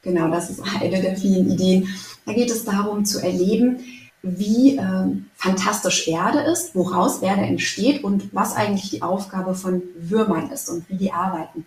Genau, 0.02 0.28
das 0.28 0.50
ist 0.50 0.62
eine 0.80 1.00
der 1.00 1.16
vielen 1.16 1.50
Ideen. 1.50 1.88
Da 2.26 2.32
geht 2.32 2.50
es 2.50 2.64
darum 2.64 3.04
zu 3.04 3.20
erleben, 3.20 3.80
wie 4.22 4.76
ähm, 4.76 5.26
fantastisch 5.34 6.06
Erde 6.06 6.40
ist, 6.40 6.74
woraus 6.74 7.22
Erde 7.22 7.42
entsteht 7.42 8.04
und 8.04 8.32
was 8.32 8.54
eigentlich 8.54 8.90
die 8.90 9.02
Aufgabe 9.02 9.54
von 9.54 9.82
Würmern 9.96 10.50
ist 10.50 10.70
und 10.70 10.88
wie 10.88 10.96
die 10.96 11.12
arbeiten. 11.12 11.66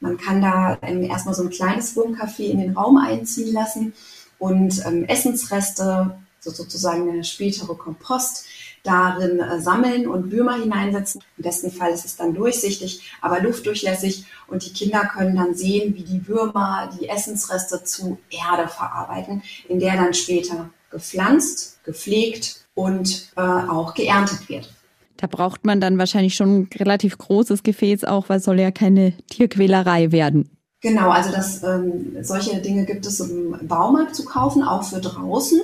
Man 0.00 0.16
kann 0.16 0.40
da 0.40 0.78
ähm, 0.80 1.02
erstmal 1.02 1.34
so 1.34 1.42
ein 1.42 1.50
kleines 1.50 1.94
Wurmcafé 1.94 2.44
in 2.44 2.58
den 2.58 2.76
Raum 2.76 2.96
einziehen 2.96 3.52
lassen 3.52 3.92
und 4.38 4.84
ähm, 4.86 5.04
Essensreste, 5.04 6.16
so 6.40 6.50
sozusagen 6.50 7.10
eine 7.10 7.22
spätere 7.24 7.74
Kompost, 7.74 8.46
darin 8.82 9.40
äh, 9.40 9.60
sammeln 9.60 10.08
und 10.08 10.32
Würmer 10.32 10.54
hineinsetzen. 10.54 11.22
Im 11.36 11.44
besten 11.44 11.70
Fall 11.70 11.92
ist 11.92 12.06
es 12.06 12.16
dann 12.16 12.34
durchsichtig, 12.34 13.12
aber 13.20 13.40
luftdurchlässig 13.40 14.24
und 14.48 14.64
die 14.64 14.72
Kinder 14.72 15.04
können 15.04 15.36
dann 15.36 15.54
sehen, 15.54 15.94
wie 15.96 16.02
die 16.02 16.26
Würmer 16.26 16.90
die 16.98 17.10
Essensreste 17.10 17.84
zu 17.84 18.18
Erde 18.30 18.68
verarbeiten, 18.68 19.42
in 19.68 19.80
der 19.80 19.96
dann 19.96 20.14
später 20.14 20.70
gepflanzt, 20.90 21.82
gepflegt 21.84 22.66
und 22.74 23.32
äh, 23.36 23.40
auch 23.40 23.94
geerntet 23.94 24.48
wird. 24.48 24.72
Da 25.16 25.26
braucht 25.26 25.66
man 25.66 25.80
dann 25.80 25.98
wahrscheinlich 25.98 26.34
schon 26.34 26.60
ein 26.60 26.68
relativ 26.74 27.18
großes 27.18 27.62
Gefäß 27.62 28.04
auch, 28.04 28.28
weil 28.28 28.38
es 28.38 28.44
soll 28.44 28.58
ja 28.58 28.70
keine 28.70 29.12
Tierquälerei 29.28 30.12
werden. 30.12 30.48
Genau, 30.80 31.10
also 31.10 31.30
das, 31.30 31.62
ähm, 31.62 32.16
solche 32.22 32.58
Dinge 32.60 32.86
gibt 32.86 33.04
es 33.04 33.20
im 33.20 33.54
Baumarkt 33.68 34.16
zu 34.16 34.24
kaufen, 34.24 34.62
auch 34.62 34.82
für 34.82 35.00
draußen. 35.00 35.60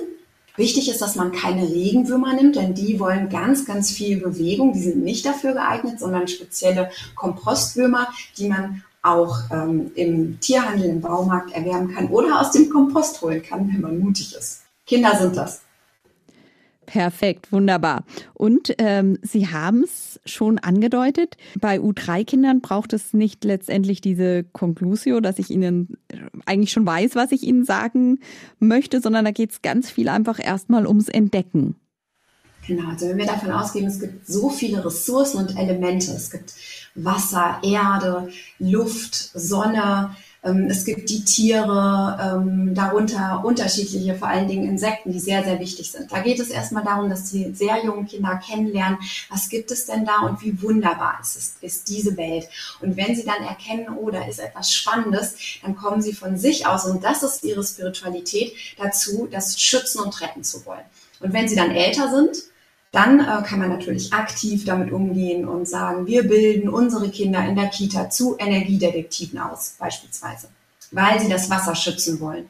Wichtig 0.57 0.89
ist, 0.89 1.01
dass 1.01 1.15
man 1.15 1.31
keine 1.31 1.63
Regenwürmer 1.67 2.33
nimmt, 2.33 2.55
denn 2.55 2.75
die 2.75 2.99
wollen 2.99 3.29
ganz, 3.29 3.65
ganz 3.65 3.91
viel 3.91 4.19
Bewegung. 4.19 4.73
Die 4.73 4.81
sind 4.81 5.03
nicht 5.03 5.25
dafür 5.25 5.53
geeignet, 5.53 5.99
sondern 5.99 6.27
spezielle 6.27 6.91
Kompostwürmer, 7.15 8.07
die 8.37 8.47
man 8.47 8.83
auch 9.01 9.37
ähm, 9.51 9.91
im 9.95 10.39
Tierhandel, 10.39 10.89
im 10.89 11.01
Baumarkt 11.01 11.51
erwerben 11.51 11.93
kann 11.93 12.09
oder 12.09 12.41
aus 12.41 12.51
dem 12.51 12.69
Kompost 12.69 13.21
holen 13.21 13.41
kann, 13.41 13.67
wenn 13.71 13.81
man 13.81 13.99
mutig 13.99 14.35
ist. 14.35 14.66
Kinder 14.87 15.15
sind 15.15 15.35
das. 15.37 15.61
Perfekt, 16.87 17.51
wunderbar. 17.51 18.05
Und 18.33 18.73
ähm, 18.77 19.19
Sie 19.21 19.49
haben 19.49 19.83
es 19.83 20.21
schon 20.25 20.57
angedeutet, 20.57 21.35
bei 21.59 21.79
U3-Kindern 21.79 22.61
braucht 22.61 22.93
es 22.93 23.13
nicht 23.13 23.43
letztendlich 23.43 23.99
diese 23.99 24.45
Conclusio, 24.45 25.19
dass 25.19 25.37
ich 25.37 25.49
Ihnen 25.49 25.97
äh, 26.07 26.15
eigentlich 26.45 26.71
schon 26.71 26.85
weiß, 26.85 27.15
was 27.15 27.33
ich 27.33 27.43
Ihnen 27.43 27.65
sagen 27.65 28.19
möchte, 28.59 29.01
sondern 29.01 29.25
da 29.25 29.31
geht 29.31 29.51
es 29.51 29.61
ganz 29.61 29.91
viel 29.91 30.07
einfach 30.07 30.39
erstmal 30.39 30.87
ums 30.87 31.09
Entdecken. 31.09 31.75
Genau, 32.65 32.89
also 32.89 33.07
wenn 33.07 33.17
wir 33.17 33.25
davon 33.25 33.51
ausgehen, 33.51 33.87
es 33.87 33.99
gibt 33.99 34.25
so 34.25 34.49
viele 34.49 34.83
Ressourcen 34.83 35.39
und 35.39 35.57
Elemente, 35.57 36.11
es 36.11 36.31
gibt 36.31 36.53
Wasser, 36.95 37.59
Erde, 37.63 38.29
Luft, 38.59 39.13
Sonne, 39.33 40.15
es 40.41 40.85
gibt 40.85 41.09
die 41.09 41.23
Tiere, 41.25 42.17
ähm, 42.21 42.73
darunter 42.73 43.43
unterschiedliche, 43.43 44.15
vor 44.15 44.27
allen 44.27 44.47
Dingen 44.47 44.69
Insekten, 44.69 45.11
die 45.11 45.19
sehr, 45.19 45.43
sehr 45.43 45.59
wichtig 45.59 45.91
sind. 45.91 46.11
Da 46.11 46.19
geht 46.19 46.39
es 46.39 46.49
erstmal 46.49 46.83
darum, 46.83 47.09
dass 47.09 47.31
die 47.31 47.53
sehr 47.53 47.83
jungen 47.83 48.07
Kinder 48.07 48.39
kennenlernen, 48.45 48.99
was 49.29 49.49
gibt 49.49 49.71
es 49.71 49.85
denn 49.85 50.05
da 50.05 50.19
und 50.27 50.41
wie 50.41 50.61
wunderbar 50.61 51.17
ist, 51.21 51.35
es, 51.35 51.55
ist 51.61 51.89
diese 51.89 52.15
Welt. 52.17 52.47
Und 52.81 52.95
wenn 52.97 53.15
sie 53.15 53.25
dann 53.25 53.43
erkennen, 53.43 53.87
oh, 53.97 54.09
da 54.09 54.25
ist 54.25 54.39
etwas 54.39 54.73
Spannendes, 54.73 55.35
dann 55.63 55.75
kommen 55.75 56.01
sie 56.01 56.13
von 56.13 56.37
sich 56.37 56.65
aus, 56.65 56.85
und 56.85 57.03
das 57.03 57.23
ist 57.23 57.43
ihre 57.43 57.63
Spiritualität, 57.63 58.53
dazu, 58.77 59.27
das 59.29 59.59
schützen 59.59 60.01
und 60.01 60.21
retten 60.21 60.43
zu 60.43 60.65
wollen. 60.65 60.85
Und 61.19 61.33
wenn 61.33 61.47
sie 61.47 61.55
dann 61.55 61.71
älter 61.71 62.09
sind, 62.09 62.37
dann 62.91 63.19
äh, 63.19 63.43
kann 63.43 63.59
man 63.59 63.69
natürlich 63.69 64.13
aktiv 64.13 64.65
damit 64.65 64.91
umgehen 64.91 65.47
und 65.47 65.67
sagen, 65.67 66.07
wir 66.07 66.27
bilden 66.27 66.69
unsere 66.69 67.09
Kinder 67.09 67.45
in 67.47 67.55
der 67.55 67.67
Kita 67.67 68.09
zu 68.09 68.37
Energiedetektiven 68.37 69.39
aus, 69.39 69.75
beispielsweise, 69.79 70.49
weil 70.91 71.19
sie 71.19 71.29
das 71.29 71.49
Wasser 71.49 71.75
schützen 71.75 72.19
wollen. 72.19 72.49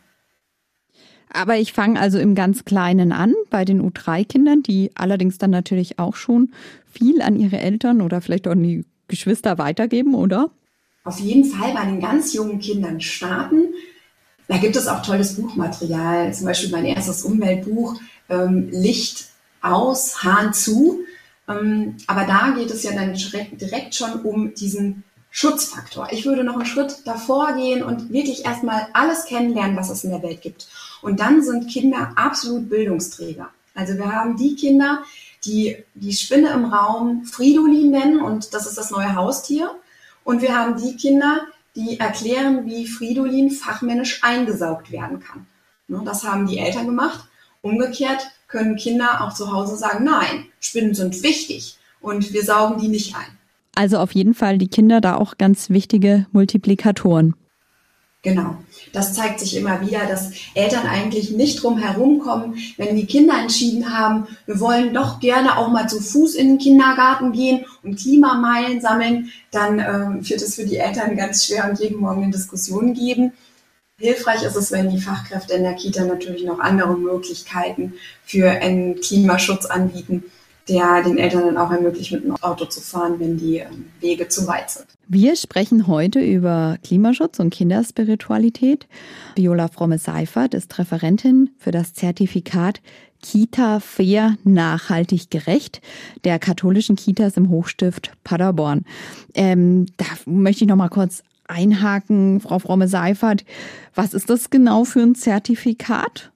Aber 1.29 1.57
ich 1.57 1.73
fange 1.73 1.99
also 1.99 2.19
im 2.19 2.35
ganz 2.35 2.65
Kleinen 2.65 3.11
an, 3.11 3.33
bei 3.49 3.65
den 3.65 3.81
U3-Kindern, 3.81 4.63
die 4.63 4.91
allerdings 4.95 5.37
dann 5.37 5.51
natürlich 5.51 5.99
auch 5.99 6.15
schon 6.15 6.51
viel 6.89 7.21
an 7.21 7.37
ihre 7.37 7.57
Eltern 7.57 8.01
oder 8.01 8.21
vielleicht 8.21 8.47
auch 8.47 8.53
an 8.53 8.63
die 8.63 8.85
Geschwister 9.07 9.57
weitergeben, 9.57 10.15
oder? 10.15 10.51
Auf 11.03 11.19
jeden 11.19 11.45
Fall 11.45 11.73
bei 11.73 11.85
den 11.85 11.99
ganz 11.99 12.33
jungen 12.33 12.59
Kindern 12.59 13.01
starten. 13.01 13.73
Da 14.47 14.57
gibt 14.57 14.75
es 14.75 14.87
auch 14.87 15.01
tolles 15.01 15.35
Buchmaterial, 15.35 16.33
zum 16.33 16.45
Beispiel 16.45 16.71
mein 16.71 16.85
erstes 16.85 17.23
Umweltbuch, 17.23 17.99
ähm, 18.29 18.69
Licht 18.71 19.27
aus, 19.71 20.23
Hahn 20.23 20.53
zu. 20.53 21.01
Ähm, 21.47 21.97
aber 22.07 22.25
da 22.25 22.51
geht 22.51 22.71
es 22.71 22.83
ja 22.83 22.91
dann 22.91 23.13
direkt 23.13 23.95
schon 23.95 24.21
um 24.23 24.53
diesen 24.53 25.03
Schutzfaktor. 25.29 26.07
Ich 26.11 26.25
würde 26.25 26.43
noch 26.43 26.55
einen 26.55 26.65
Schritt 26.65 27.05
davor 27.05 27.53
gehen 27.53 27.83
und 27.83 28.11
wirklich 28.11 28.45
erstmal 28.45 28.87
alles 28.93 29.25
kennenlernen, 29.25 29.77
was 29.77 29.89
es 29.89 30.03
in 30.03 30.09
der 30.09 30.23
Welt 30.23 30.41
gibt. 30.41 30.67
Und 31.01 31.19
dann 31.19 31.43
sind 31.43 31.69
Kinder 31.69 32.11
absolut 32.15 32.69
Bildungsträger. 32.69 33.49
Also 33.75 33.95
wir 33.95 34.11
haben 34.11 34.37
die 34.37 34.55
Kinder, 34.55 35.03
die 35.45 35.77
die 35.93 36.13
Spinne 36.13 36.49
im 36.49 36.65
Raum 36.65 37.25
Fridolin 37.25 37.91
nennen 37.91 38.21
und 38.21 38.53
das 38.53 38.65
ist 38.65 38.77
das 38.77 38.89
neue 38.89 39.15
Haustier. 39.15 39.71
Und 40.23 40.41
wir 40.41 40.57
haben 40.57 40.81
die 40.81 40.95
Kinder, 40.95 41.41
die 41.75 41.99
erklären, 41.99 42.65
wie 42.65 42.87
Fridolin 42.87 43.51
fachmännisch 43.51 44.23
eingesaugt 44.23 44.91
werden 44.91 45.19
kann. 45.19 45.45
Ne, 45.87 46.01
das 46.03 46.23
haben 46.23 46.47
die 46.47 46.57
Eltern 46.57 46.87
gemacht. 46.87 47.25
Umgekehrt 47.61 48.27
können 48.47 48.75
Kinder 48.75 49.21
auch 49.21 49.33
zu 49.33 49.51
Hause 49.51 49.75
sagen, 49.75 50.03
nein, 50.03 50.45
Spinnen 50.59 50.93
sind 50.93 51.21
wichtig 51.23 51.77
und 52.01 52.33
wir 52.33 52.43
saugen 52.43 52.79
die 52.79 52.87
nicht 52.87 53.15
ein. 53.15 53.37
Also 53.75 53.97
auf 53.99 54.13
jeden 54.13 54.33
Fall 54.33 54.57
die 54.57 54.69
Kinder 54.69 55.01
da 55.01 55.17
auch 55.17 55.37
ganz 55.37 55.69
wichtige 55.69 56.25
Multiplikatoren. 56.31 57.35
Genau. 58.23 58.57
Das 58.93 59.13
zeigt 59.13 59.39
sich 59.39 59.55
immer 59.55 59.79
wieder, 59.81 60.05
dass 60.07 60.31
Eltern 60.55 60.87
eigentlich 60.87 61.31
nicht 61.31 61.61
drum 61.61 61.77
herumkommen, 61.77 62.55
wenn 62.77 62.95
die 62.95 63.05
Kinder 63.05 63.39
entschieden 63.39 63.95
haben, 63.95 64.27
wir 64.45 64.59
wollen 64.59 64.93
doch 64.93 65.19
gerne 65.19 65.57
auch 65.57 65.69
mal 65.69 65.87
zu 65.87 66.01
Fuß 66.01 66.35
in 66.35 66.47
den 66.47 66.57
Kindergarten 66.57 67.31
gehen 67.31 67.65
und 67.83 67.99
Klimameilen 67.99 68.81
sammeln, 68.81 69.31
dann 69.51 69.79
ähm, 69.79 70.27
wird 70.27 70.41
es 70.41 70.55
für 70.55 70.65
die 70.65 70.77
Eltern 70.77 71.15
ganz 71.15 71.45
schwer 71.45 71.69
und 71.69 71.79
jeden 71.79 71.99
Morgen 71.99 72.23
eine 72.23 72.31
Diskussion 72.31 72.93
geben. 72.93 73.33
Hilfreich 73.99 74.43
ist 74.43 74.55
es, 74.55 74.71
wenn 74.71 74.91
die 74.91 75.01
Fachkräfte 75.01 75.55
in 75.55 75.63
der 75.63 75.73
Kita 75.73 76.05
natürlich 76.05 76.45
noch 76.45 76.59
andere 76.59 76.95
Möglichkeiten 76.95 77.93
für 78.23 78.47
einen 78.47 79.01
Klimaschutz 79.01 79.65
anbieten, 79.65 80.23
der 80.69 81.01
den 81.01 81.17
Eltern 81.17 81.45
dann 81.45 81.57
auch 81.57 81.71
ermöglicht, 81.71 82.11
mit 82.11 82.23
dem 82.23 82.35
Auto 82.35 82.65
zu 82.65 82.79
fahren, 82.79 83.19
wenn 83.19 83.37
die 83.37 83.57
ähm, 83.57 83.87
Wege 83.99 84.27
zu 84.27 84.45
weit 84.45 84.69
sind. 84.69 84.85
Wir 85.07 85.35
sprechen 85.35 85.87
heute 85.87 86.19
über 86.19 86.77
Klimaschutz 86.83 87.39
und 87.39 87.49
Kinderspiritualität. 87.49 88.85
Viola 89.35 89.67
Fromme-Seifert 89.67 90.53
ist 90.53 90.77
Referentin 90.77 91.49
für 91.57 91.71
das 91.71 91.93
Zertifikat 91.93 92.81
Kita 93.23 93.79
Fair 93.79 94.37
Nachhaltig 94.43 95.31
Gerecht 95.31 95.81
der 96.23 96.37
katholischen 96.37 96.95
Kitas 96.95 97.35
im 97.35 97.49
Hochstift 97.49 98.11
Paderborn. 98.23 98.85
Ähm, 99.33 99.87
da 99.97 100.05
möchte 100.25 100.65
ich 100.65 100.69
noch 100.69 100.75
mal 100.75 100.89
kurz 100.89 101.23
einhaken, 101.47 102.39
Frau 102.39 102.59
Fromme-Seifert. 102.59 103.45
Was 103.95 104.13
ist 104.13 104.29
das 104.29 104.49
genau 104.49 104.83
für 104.83 105.01
ein 105.01 105.15
Zertifikat? 105.15 106.31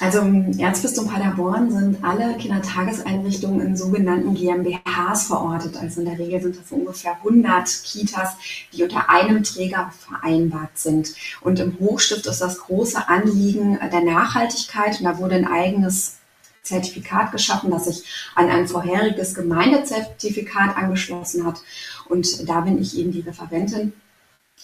Also 0.00 0.20
im 0.20 0.58
Erzbistum 0.58 1.06
Paderborn 1.06 1.70
sind 1.70 2.04
alle 2.04 2.36
Kindertageseinrichtungen 2.36 3.60
in 3.60 3.76
sogenannten 3.76 4.34
GmbHs 4.34 5.28
verortet. 5.28 5.76
Also 5.76 6.00
in 6.00 6.06
der 6.06 6.18
Regel 6.18 6.42
sind 6.42 6.58
das 6.58 6.72
ungefähr 6.72 7.16
100 7.18 7.68
Kitas, 7.84 8.36
die 8.72 8.82
unter 8.82 9.08
einem 9.08 9.44
Träger 9.44 9.92
vereinbart 9.96 10.76
sind. 10.76 11.14
Und 11.42 11.60
im 11.60 11.78
Hochstift 11.78 12.26
ist 12.26 12.40
das 12.40 12.58
große 12.58 13.08
Anliegen 13.08 13.78
der 13.80 14.00
Nachhaltigkeit. 14.02 14.98
Und 14.98 15.04
da 15.04 15.18
wurde 15.18 15.36
ein 15.36 15.46
eigenes 15.46 16.18
Zertifikat 16.62 17.30
geschaffen, 17.30 17.70
das 17.70 17.84
sich 17.84 18.04
an 18.34 18.48
ein 18.50 18.66
vorheriges 18.66 19.34
Gemeindezertifikat 19.34 20.76
angeschlossen 20.76 21.46
hat. 21.46 21.62
Und 22.08 22.48
da 22.48 22.62
bin 22.62 22.80
ich 22.80 22.98
eben 22.98 23.12
die 23.12 23.20
Referentin 23.20 23.92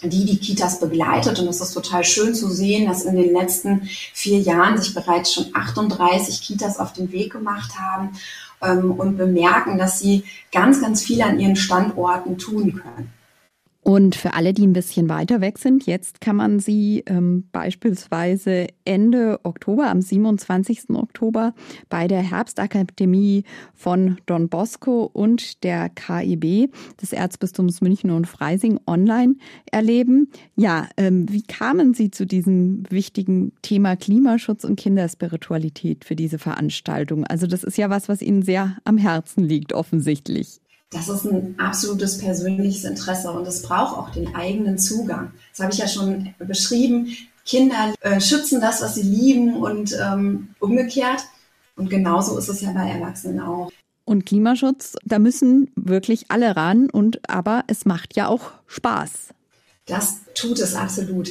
die 0.02 0.24
die 0.24 0.38
Kitas 0.38 0.80
begleitet. 0.80 1.38
Und 1.38 1.48
es 1.48 1.60
ist 1.60 1.72
total 1.72 2.04
schön 2.04 2.34
zu 2.34 2.48
sehen, 2.48 2.86
dass 2.88 3.04
in 3.04 3.16
den 3.16 3.32
letzten 3.32 3.82
vier 4.14 4.40
Jahren 4.40 4.78
sich 4.78 4.94
bereits 4.94 5.32
schon 5.32 5.46
38 5.52 6.40
Kitas 6.40 6.78
auf 6.78 6.92
den 6.92 7.12
Weg 7.12 7.32
gemacht 7.32 7.78
haben 7.78 8.10
ähm, 8.62 8.92
und 8.92 9.16
bemerken, 9.16 9.78
dass 9.78 9.98
sie 9.98 10.24
ganz, 10.52 10.80
ganz 10.80 11.02
viel 11.02 11.22
an 11.22 11.38
ihren 11.38 11.56
Standorten 11.56 12.38
tun 12.38 12.80
können. 12.82 13.19
Und 13.82 14.14
für 14.14 14.34
alle, 14.34 14.52
die 14.52 14.66
ein 14.66 14.74
bisschen 14.74 15.08
weiter 15.08 15.40
weg 15.40 15.58
sind, 15.58 15.86
jetzt 15.86 16.20
kann 16.20 16.36
man 16.36 16.60
sie 16.60 17.02
ähm, 17.06 17.44
beispielsweise 17.50 18.66
Ende 18.84 19.40
Oktober, 19.42 19.88
am 19.88 20.02
27. 20.02 20.90
Oktober, 20.90 21.54
bei 21.88 22.06
der 22.06 22.20
Herbstakademie 22.20 23.44
von 23.74 24.18
Don 24.26 24.50
Bosco 24.50 25.04
und 25.04 25.64
der 25.64 25.88
KIB 25.88 26.70
des 27.00 27.14
Erzbistums 27.14 27.80
München 27.80 28.10
und 28.10 28.26
Freising 28.26 28.78
online 28.86 29.36
erleben. 29.72 30.30
Ja, 30.56 30.86
ähm, 30.98 31.26
wie 31.30 31.42
kamen 31.42 31.94
Sie 31.94 32.10
zu 32.10 32.26
diesem 32.26 32.82
wichtigen 32.90 33.52
Thema 33.62 33.96
Klimaschutz 33.96 34.64
und 34.64 34.78
Kinderspiritualität 34.78 36.04
für 36.04 36.16
diese 36.16 36.38
Veranstaltung? 36.38 37.24
Also 37.24 37.46
das 37.46 37.64
ist 37.64 37.78
ja 37.78 37.88
was, 37.88 38.10
was 38.10 38.20
Ihnen 38.20 38.42
sehr 38.42 38.76
am 38.84 38.98
Herzen 38.98 39.42
liegt, 39.42 39.72
offensichtlich 39.72 40.60
das 40.90 41.08
ist 41.08 41.24
ein 41.24 41.54
absolutes 41.58 42.18
persönliches 42.18 42.84
Interesse 42.84 43.30
und 43.30 43.46
es 43.46 43.62
braucht 43.62 43.96
auch 43.96 44.10
den 44.10 44.34
eigenen 44.34 44.76
Zugang. 44.76 45.32
Das 45.52 45.60
habe 45.60 45.72
ich 45.72 45.78
ja 45.78 45.86
schon 45.86 46.34
beschrieben. 46.38 47.16
Kinder 47.46 47.94
äh, 48.00 48.20
schützen 48.20 48.60
das, 48.60 48.82
was 48.82 48.96
sie 48.96 49.02
lieben 49.02 49.56
und 49.56 49.96
ähm, 50.00 50.48
umgekehrt. 50.58 51.24
Und 51.76 51.88
genauso 51.88 52.36
ist 52.36 52.48
es 52.48 52.60
ja 52.60 52.72
bei 52.72 52.90
Erwachsenen 52.90 53.40
auch. 53.40 53.70
Und 54.04 54.26
Klimaschutz, 54.26 54.96
da 55.04 55.20
müssen 55.20 55.70
wirklich 55.76 56.24
alle 56.28 56.56
ran 56.56 56.90
und 56.90 57.20
aber 57.30 57.62
es 57.68 57.84
macht 57.84 58.16
ja 58.16 58.26
auch 58.26 58.50
Spaß. 58.66 59.28
Das 59.86 60.16
tut 60.34 60.58
es 60.58 60.74
absolut. 60.74 61.30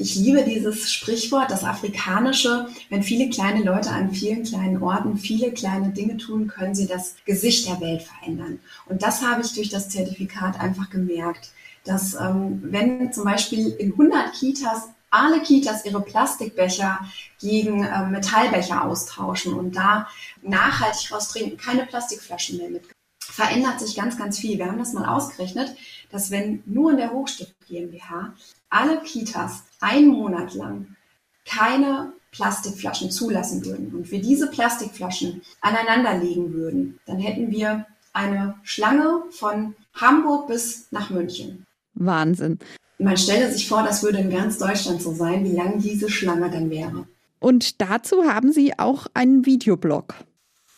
Ich 0.00 0.14
liebe 0.14 0.44
dieses 0.44 0.92
Sprichwort, 0.92 1.50
das 1.50 1.64
afrikanische. 1.64 2.68
Wenn 2.88 3.02
viele 3.02 3.30
kleine 3.30 3.64
Leute 3.64 3.90
an 3.90 4.12
vielen 4.12 4.44
kleinen 4.44 4.80
Orten 4.80 5.18
viele 5.18 5.50
kleine 5.50 5.88
Dinge 5.88 6.16
tun, 6.18 6.46
können 6.46 6.76
sie 6.76 6.86
das 6.86 7.16
Gesicht 7.24 7.66
der 7.66 7.80
Welt 7.80 8.02
verändern. 8.02 8.60
Und 8.86 9.02
das 9.02 9.22
habe 9.22 9.42
ich 9.42 9.54
durch 9.54 9.70
das 9.70 9.88
Zertifikat 9.88 10.60
einfach 10.60 10.88
gemerkt, 10.88 11.50
dass 11.84 12.14
ähm, 12.14 12.60
wenn 12.62 13.12
zum 13.12 13.24
Beispiel 13.24 13.70
in 13.70 13.90
100 13.90 14.34
Kitas 14.34 14.88
alle 15.10 15.40
Kitas 15.40 15.84
ihre 15.84 16.00
Plastikbecher 16.00 17.00
gegen 17.40 17.82
äh, 17.82 18.06
Metallbecher 18.06 18.84
austauschen 18.84 19.54
und 19.54 19.74
da 19.74 20.06
nachhaltig 20.42 21.10
raus 21.10 21.28
trinken, 21.30 21.56
keine 21.56 21.86
Plastikflaschen 21.86 22.58
mehr 22.58 22.70
mit 22.70 22.84
verändert 23.38 23.78
sich 23.78 23.94
ganz, 23.94 24.16
ganz 24.16 24.38
viel. 24.38 24.58
Wir 24.58 24.66
haben 24.66 24.78
das 24.78 24.94
mal 24.94 25.04
ausgerechnet. 25.04 25.76
Dass 26.10 26.30
wenn 26.30 26.62
nur 26.66 26.92
in 26.92 26.96
der 26.96 27.12
Hochstift 27.12 27.54
GmbH 27.68 28.34
alle 28.70 29.00
Kitas 29.02 29.64
einen 29.80 30.08
Monat 30.08 30.54
lang 30.54 30.96
keine 31.44 32.12
Plastikflaschen 32.32 33.10
zulassen 33.10 33.64
würden 33.64 33.94
und 33.94 34.10
wir 34.10 34.20
diese 34.20 34.48
Plastikflaschen 34.50 35.42
aneinanderlegen 35.60 36.52
würden, 36.52 36.98
dann 37.06 37.18
hätten 37.18 37.50
wir 37.50 37.86
eine 38.12 38.54
Schlange 38.62 39.22
von 39.30 39.74
Hamburg 39.94 40.48
bis 40.48 40.86
nach 40.90 41.10
München. 41.10 41.66
Wahnsinn. 41.94 42.58
Man 42.98 43.16
stelle 43.16 43.50
sich 43.50 43.68
vor, 43.68 43.82
das 43.82 44.02
würde 44.02 44.18
in 44.18 44.30
ganz 44.30 44.58
Deutschland 44.58 45.00
so 45.00 45.12
sein, 45.12 45.44
wie 45.44 45.54
lang 45.54 45.78
diese 45.78 46.10
Schlange 46.10 46.50
dann 46.50 46.68
wäre. 46.70 47.06
Und 47.38 47.80
dazu 47.80 48.24
haben 48.24 48.52
Sie 48.52 48.78
auch 48.78 49.06
einen 49.14 49.46
Videoblog. 49.46 50.14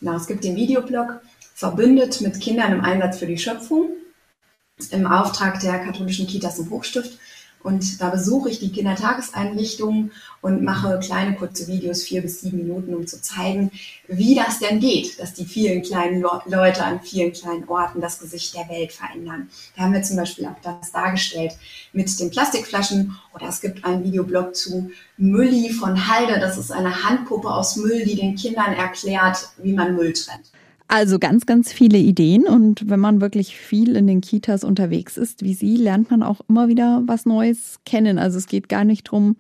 Na, 0.01 0.17
es 0.17 0.27
gibt 0.27 0.45
den 0.45 0.57
Videoblog 0.57 1.21
Verbündet 1.55 2.23
mit 2.23 2.41
Kindern 2.41 2.73
im 2.73 2.81
Einsatz 2.81 3.19
für 3.19 3.27
die 3.27 3.37
Schöpfung 3.37 3.91
im 4.87 5.07
Auftrag 5.07 5.61
der 5.61 5.79
katholischen 5.79 6.27
Kitas 6.27 6.59
im 6.59 6.71
Hochstift. 6.71 7.19
Und 7.63 8.01
da 8.01 8.09
besuche 8.09 8.49
ich 8.49 8.59
die 8.59 8.73
Kindertageseinrichtungen 8.73 10.13
und 10.41 10.63
mache 10.63 10.99
kleine 10.99 11.37
kurze 11.37 11.67
Videos, 11.67 12.03
vier 12.03 12.23
bis 12.23 12.41
sieben 12.41 12.57
Minuten, 12.57 12.95
um 12.95 13.07
zu 13.07 13.21
zeigen, 13.21 13.71
wie 14.09 14.35
das 14.35 14.61
denn 14.61 14.81
geht, 14.81 15.21
dass 15.21 15.35
die 15.35 15.45
vielen 15.45 15.83
kleinen 15.83 16.23
Leute 16.23 16.85
an 16.85 17.01
vielen 17.03 17.33
kleinen 17.33 17.69
Orten 17.69 18.01
das 18.01 18.19
Gesicht 18.19 18.55
der 18.55 18.69
Welt 18.71 18.93
verändern. 18.93 19.51
Da 19.77 19.83
haben 19.83 19.93
wir 19.93 20.03
zum 20.03 20.17
Beispiel 20.17 20.47
auch 20.47 20.57
das 20.63 20.91
dargestellt 20.91 21.53
mit 21.93 22.19
den 22.19 22.31
Plastikflaschen 22.31 23.19
oder 23.35 23.49
es 23.49 23.61
gibt 23.61 23.85
einen 23.85 24.05
Videoblog 24.05 24.57
zu 24.57 24.91
Mülli 25.19 25.71
von 25.71 26.09
Halde. 26.09 26.41
Das 26.41 26.57
ist 26.57 26.73
eine 26.73 27.05
Handpuppe 27.05 27.53
aus 27.53 27.77
Müll, 27.77 28.05
die 28.05 28.17
den 28.17 28.37
Kindern 28.37 28.73
erklärt, 28.73 29.51
wie 29.59 29.75
man 29.75 29.95
Müll 29.95 30.15
trennt. 30.15 30.51
Also 30.93 31.21
ganz, 31.21 31.47
ganz 31.47 31.73
viele 31.73 31.99
Ideen. 31.99 32.49
Und 32.49 32.91
wenn 32.91 32.99
man 32.99 33.21
wirklich 33.21 33.57
viel 33.57 33.95
in 33.95 34.09
den 34.09 34.21
Kitas 34.21 34.65
unterwegs 34.65 35.17
ist, 35.17 35.45
wie 35.45 35.55
Sie, 35.55 35.77
lernt 35.77 36.11
man 36.11 36.25
auch 36.25 36.41
immer 36.49 36.67
wieder 36.67 37.05
was 37.07 37.27
Neues 37.27 37.79
kennen. 37.87 38.19
Also 38.19 38.39
es 38.39 38.49
geht 38.49 38.69
gar 38.69 38.83
nicht 38.83 39.07
darum, 39.07 39.37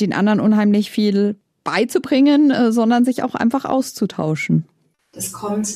den 0.00 0.14
anderen 0.14 0.40
unheimlich 0.40 0.90
viel 0.90 1.36
beizubringen, 1.62 2.50
äh, 2.50 2.72
sondern 2.72 3.04
sich 3.04 3.22
auch 3.22 3.34
einfach 3.34 3.66
auszutauschen. 3.66 4.64
Es 5.12 5.30
kommt 5.30 5.68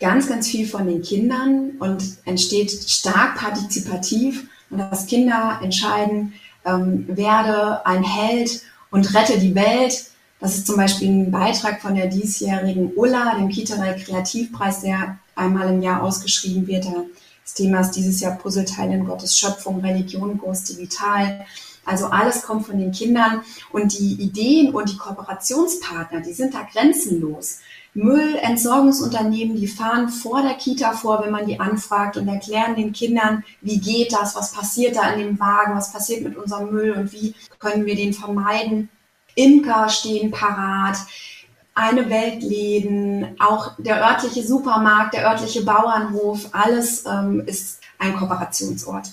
ganz, 0.00 0.28
ganz 0.28 0.48
viel 0.48 0.66
von 0.66 0.88
den 0.88 1.00
Kindern 1.00 1.74
und 1.78 2.02
entsteht 2.24 2.72
stark 2.72 3.36
partizipativ. 3.36 4.48
Und 4.68 4.78
dass 4.78 5.06
Kinder 5.06 5.60
entscheiden, 5.62 6.32
ähm, 6.64 7.06
werde 7.06 7.86
ein 7.86 8.02
Held 8.02 8.62
und 8.90 9.14
rette 9.14 9.38
die 9.38 9.54
Welt 9.54 10.11
das 10.42 10.58
ist 10.58 10.66
zum 10.66 10.76
Beispiel 10.76 11.08
ein 11.08 11.30
Beitrag 11.30 11.80
von 11.80 11.94
der 11.94 12.08
diesjährigen 12.08 12.92
Ulla, 12.96 13.36
dem 13.36 13.48
Kieterei 13.48 13.92
Kreativpreis, 13.92 14.80
der 14.80 15.18
einmal 15.36 15.72
im 15.72 15.82
Jahr 15.82 16.02
ausgeschrieben 16.02 16.66
wird. 16.66 16.84
Das 17.44 17.54
Thema 17.54 17.80
ist 17.80 17.92
dieses 17.92 18.18
Jahr 18.18 18.36
Puzzleteile 18.36 18.94
in 18.94 19.06
Gottes 19.06 19.38
Schöpfung, 19.38 19.80
Religion, 19.82 20.38
groß 20.38 20.64
digital. 20.64 21.46
Also 21.84 22.06
alles 22.06 22.42
kommt 22.42 22.66
von 22.66 22.76
den 22.76 22.90
Kindern 22.90 23.42
und 23.70 23.96
die 23.96 24.14
Ideen 24.14 24.74
und 24.74 24.90
die 24.90 24.96
Kooperationspartner, 24.96 26.20
die 26.22 26.32
sind 26.32 26.54
da 26.54 26.66
grenzenlos. 26.72 27.58
Müllentsorgungsunternehmen, 27.94 29.54
die 29.54 29.68
fahren 29.68 30.08
vor 30.08 30.42
der 30.42 30.54
Kita 30.54 30.92
vor, 30.92 31.22
wenn 31.22 31.30
man 31.30 31.46
die 31.46 31.60
anfragt 31.60 32.16
und 32.16 32.26
erklären 32.26 32.74
den 32.74 32.92
Kindern, 32.92 33.44
wie 33.60 33.78
geht 33.78 34.12
das, 34.12 34.34
was 34.34 34.52
passiert 34.52 34.96
da 34.96 35.12
in 35.12 35.20
dem 35.20 35.38
Wagen, 35.38 35.76
was 35.76 35.92
passiert 35.92 36.22
mit 36.22 36.36
unserem 36.36 36.72
Müll 36.72 36.92
und 36.92 37.12
wie 37.12 37.32
können 37.60 37.86
wir 37.86 37.94
den 37.94 38.12
vermeiden. 38.12 38.88
Imker 39.34 39.88
stehen 39.88 40.30
parat, 40.30 40.96
eine 41.74 42.10
Weltläden, 42.10 43.36
auch 43.38 43.72
der 43.78 44.02
örtliche 44.02 44.42
Supermarkt, 44.46 45.14
der 45.14 45.26
örtliche 45.26 45.64
Bauernhof, 45.64 46.50
alles 46.52 47.04
ähm, 47.06 47.42
ist 47.46 47.80
ein 47.98 48.14
Kooperationsort. 48.16 49.12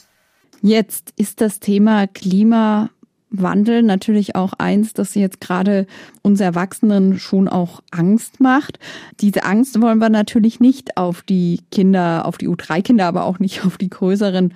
Jetzt 0.61 1.13
ist 1.15 1.39
das 1.39 1.61
Thema 1.61 2.05
Klimawandel 2.07 3.81
natürlich 3.83 4.35
auch 4.35 4.51
eins, 4.57 4.93
das 4.93 5.15
jetzt 5.15 5.39
gerade 5.39 5.87
uns 6.21 6.41
Erwachsenen 6.41 7.17
schon 7.17 7.47
auch 7.47 7.81
Angst 7.91 8.41
macht. 8.41 8.77
Diese 9.21 9.45
Angst 9.45 9.81
wollen 9.81 9.99
wir 9.99 10.09
natürlich 10.09 10.59
nicht 10.59 10.97
auf 10.97 11.21
die 11.21 11.61
Kinder, 11.71 12.25
auf 12.25 12.37
die 12.37 12.49
U3-Kinder, 12.49 13.05
aber 13.05 13.23
auch 13.23 13.39
nicht 13.39 13.65
auf 13.65 13.77
die 13.77 13.89
größeren 13.89 14.53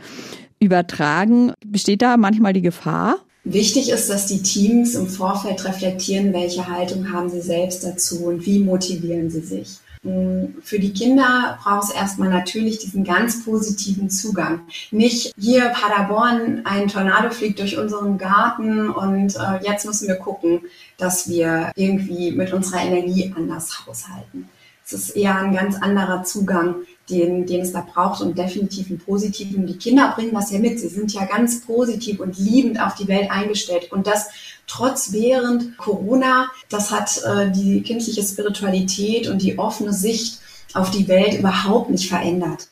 übertragen. 0.60 1.54
Besteht 1.66 2.02
da 2.02 2.18
manchmal 2.18 2.52
die 2.52 2.62
Gefahr? 2.62 3.18
Wichtig 3.46 3.90
ist, 3.90 4.10
dass 4.10 4.26
die 4.28 4.42
Teams 4.42 4.96
im 4.96 5.08
Vorfeld 5.08 5.66
reflektieren, 5.66 6.32
welche 6.34 6.68
Haltung 6.68 7.12
haben 7.12 7.30
sie 7.30 7.42
selbst 7.42 7.84
dazu 7.84 8.26
und 8.26 8.46
wie 8.46 8.60
motivieren 8.60 9.30
sie 9.30 9.42
sich. 9.42 9.80
Hm, 10.04 10.56
für 10.62 10.80
die 10.80 10.94
Kinder 10.94 11.60
braucht 11.62 11.90
es 11.90 11.96
erstmal 11.96 12.30
natürlich 12.30 12.80
diesen 12.80 13.04
ganz 13.04 13.44
positiven 13.44 14.10
Zugang. 14.10 14.62
Nicht 14.92 15.34
hier 15.38 15.70
Paderborn, 15.70 16.62
ein 16.66 16.88
Tornado 16.88 17.32
fliegt 17.32 17.60
durch 17.60 17.78
unseren 17.78 18.18
Garten 18.18 18.90
und 18.90 19.36
äh, 19.36 19.64
jetzt 19.64 19.86
müssen 19.86 20.08
wir 20.08 20.16
gucken, 20.16 20.62
dass 20.98 21.28
wir 21.28 21.72
irgendwie 21.76 22.32
mit 22.32 22.54
unserer 22.54 22.82
Energie 22.82 23.34
anders 23.36 23.86
haushalten. 23.86 24.50
Es 24.86 24.94
ist 24.94 25.10
eher 25.12 25.36
ein 25.36 25.54
ganz 25.54 25.78
anderer 25.82 26.24
Zugang, 26.24 26.76
den, 27.10 27.46
den 27.46 27.62
es 27.62 27.72
da 27.72 27.82
braucht 27.82 28.22
und 28.22 28.38
definitiv 28.38 28.90
einen 28.90 29.00
positiven. 29.00 29.66
Die 29.66 29.78
Kinder 29.78 30.14
bringen 30.16 30.34
das 30.34 30.52
ja 30.52 30.60
mit. 30.60 30.80
Sie 30.80 30.88
sind 30.88 31.14
ja 31.14 31.26
ganz 31.26 31.62
positiv 31.62 32.20
und 32.20 32.38
liebend 32.38 32.82
auf 32.82 32.96
die 32.96 33.08
Welt 33.08 33.32
eingestellt. 33.32 33.92
Und 33.92 34.08
das 34.08 34.30
trotz 34.68 35.12
während 35.12 35.78
Corona, 35.78 36.50
das 36.70 36.92
hat 36.92 37.22
äh, 37.24 37.52
die 37.52 37.82
kindliche 37.82 38.24
Spiritualität 38.24 39.28
und 39.28 39.42
die 39.42 39.58
offene 39.58 39.94
Sicht 39.94 40.40
auf 40.74 40.92
die 40.92 41.08
Welt 41.08 41.40
überhaupt 41.40 41.90
nicht 41.90 42.10
verändert. 42.10 42.70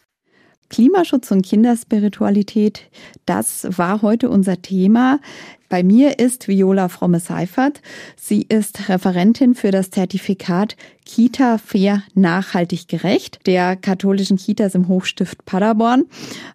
Klimaschutz 0.69 1.29
und 1.31 1.45
Kinderspiritualität, 1.45 2.89
das 3.25 3.67
war 3.77 4.01
heute 4.01 4.29
unser 4.29 4.61
Thema. 4.61 5.19
Bei 5.71 5.83
mir 5.83 6.19
ist 6.19 6.49
Viola 6.49 6.89
Fromme-Seifert. 6.89 7.81
Sie 8.17 8.41
ist 8.41 8.89
Referentin 8.89 9.55
für 9.55 9.71
das 9.71 9.89
Zertifikat 9.89 10.75
Kita 11.05 11.57
Fair 11.57 12.03
Nachhaltig 12.13 12.87
Gerecht 12.89 13.39
der 13.47 13.75
katholischen 13.77 14.37
Kitas 14.37 14.75
im 14.75 14.87
Hochstift 14.89 15.45
Paderborn 15.45 16.05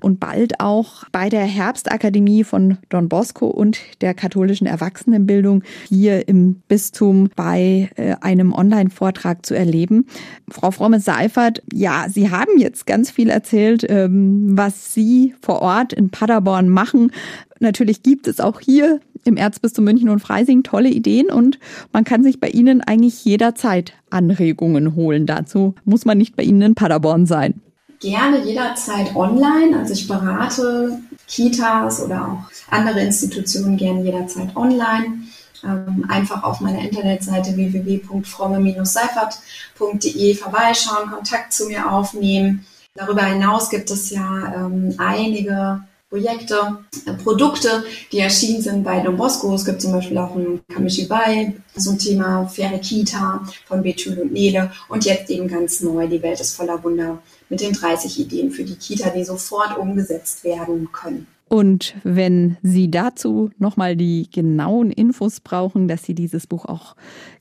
und 0.01 0.21
bald 0.21 0.61
auch 0.61 1.05
bei 1.13 1.29
der 1.29 1.45
Herbstakademie 1.45 2.45
von 2.45 2.79
Don 2.91 3.09
Bosco 3.09 3.47
und 3.47 3.79
der 4.03 4.15
katholischen 4.15 4.67
Erwachsenenbildung 4.67 5.63
hier 5.89 6.29
im 6.29 6.63
Bistum 6.69 7.31
bei 7.35 7.91
äh, 7.97 8.17
einem 8.21 8.53
Online-Vortrag 8.53 9.45
zu 9.45 9.55
erleben. 9.55 10.07
Frau 10.49 10.71
Fromme-Seifert, 10.71 11.63
ja, 11.73 12.07
Sie 12.09 12.31
haben 12.31 12.59
jetzt 12.59 12.87
ganz 12.87 13.11
viel 13.11 13.31
erzählt, 13.31 13.85
ähm, 13.89 14.57
was 14.57 14.93
Sie 14.93 15.35
vor 15.41 15.63
Ort 15.63 15.93
in 15.93 16.11
Paderborn 16.11 16.69
machen. 16.69 17.13
Natürlich 17.61 18.03
gibt 18.03 18.29
es 18.29 18.41
auch 18.41 18.61
hier 18.61 19.01
im 19.25 19.37
Erzbistum 19.37 19.85
München 19.85 20.09
und 20.09 20.21
Freising 20.21 20.63
tolle 20.63 20.89
Ideen 20.89 21.31
und 21.31 21.59
man 21.93 22.05
kann 22.05 22.23
sich 22.23 22.41
bei 22.41 22.49
Ihnen 22.49 22.81
eigentlich 22.81 23.25
jederzeit 23.25 23.93
Anregungen 24.11 24.95
holen. 24.95 25.27
Dazu 25.27 25.75
muss 25.85 26.05
man 26.05 26.19
nicht 26.19 26.37
bei 26.37 26.45
Ihnen 26.45 26.63
in 26.63 26.75
Paderborn 26.75 27.27
sein. 27.27 27.61
Gerne 28.01 28.45
jederzeit 28.45 29.17
online. 29.17 29.79
Also 29.79 29.95
ich 29.95 30.07
berate 30.07 30.99
Kitas 31.27 32.03
oder 32.03 32.29
auch 32.29 32.45
andere 32.71 33.01
Institutionen 33.01 33.77
gerne 33.77 34.03
jederzeit 34.03 34.55
online. 34.55 35.25
Ähm, 35.65 36.05
einfach 36.09 36.45
auf 36.45 36.61
meiner 36.61 36.81
Internetseite 36.81 37.57
www.fromme-seifert.de 37.57 40.35
vorbeischauen, 40.35 41.11
Kontakt 41.11 41.55
zu 41.55 41.67
mir 41.67 41.91
aufnehmen. 41.91 42.67
Darüber 42.95 43.25
hinaus 43.25 43.71
gibt 43.71 43.91
es 43.91 44.11
ja 44.11 44.55
ähm, 44.55 44.95
einige 44.99 45.81
Projekte, 46.09 46.79
äh, 47.05 47.15
Produkte, 47.15 47.83
die 48.13 48.21
erschienen 48.21 48.63
sind 48.63 48.85
bei 48.85 49.01
Don 49.01 49.17
Bosco. 49.17 49.53
Es 49.55 49.65
gibt 49.65 49.83
zum 49.83 49.93
Beispiel 49.93 50.17
auch 50.19 50.37
ein 50.37 50.61
Kamishibai 50.73 51.55
zum 51.77 51.99
Thema 51.99 52.47
faire 52.47 52.79
Kita 52.79 53.43
von 53.67 53.83
Betül 53.83 54.17
und 54.21 54.33
Nele 54.33 54.71
und 54.89 55.05
jetzt 55.05 55.31
eben 55.31 55.49
ganz 55.49 55.81
neu, 55.81 56.07
die 56.07 56.23
Welt 56.23 56.39
ist 56.41 56.55
voller 56.55 56.83
Wunder 56.85 57.21
mit 57.49 57.61
den 57.61 57.73
30 57.73 58.21
Ideen 58.21 58.53
für 58.53 58.63
die 58.63 58.77
Kita, 58.77 59.11
die 59.11 59.25
sofort 59.25 59.77
umgesetzt 59.79 60.45
werden 60.45 60.89
können. 60.93 61.27
Und 61.49 61.95
wenn 62.05 62.57
Sie 62.63 62.91
dazu 62.91 63.51
nochmal 63.59 63.97
die 63.97 64.29
genauen 64.33 64.93
Infos 64.93 65.41
brauchen, 65.41 65.89
dass 65.89 66.05
Sie 66.05 66.15
dieses 66.15 66.47
Buch 66.47 66.67
auch 66.67 66.95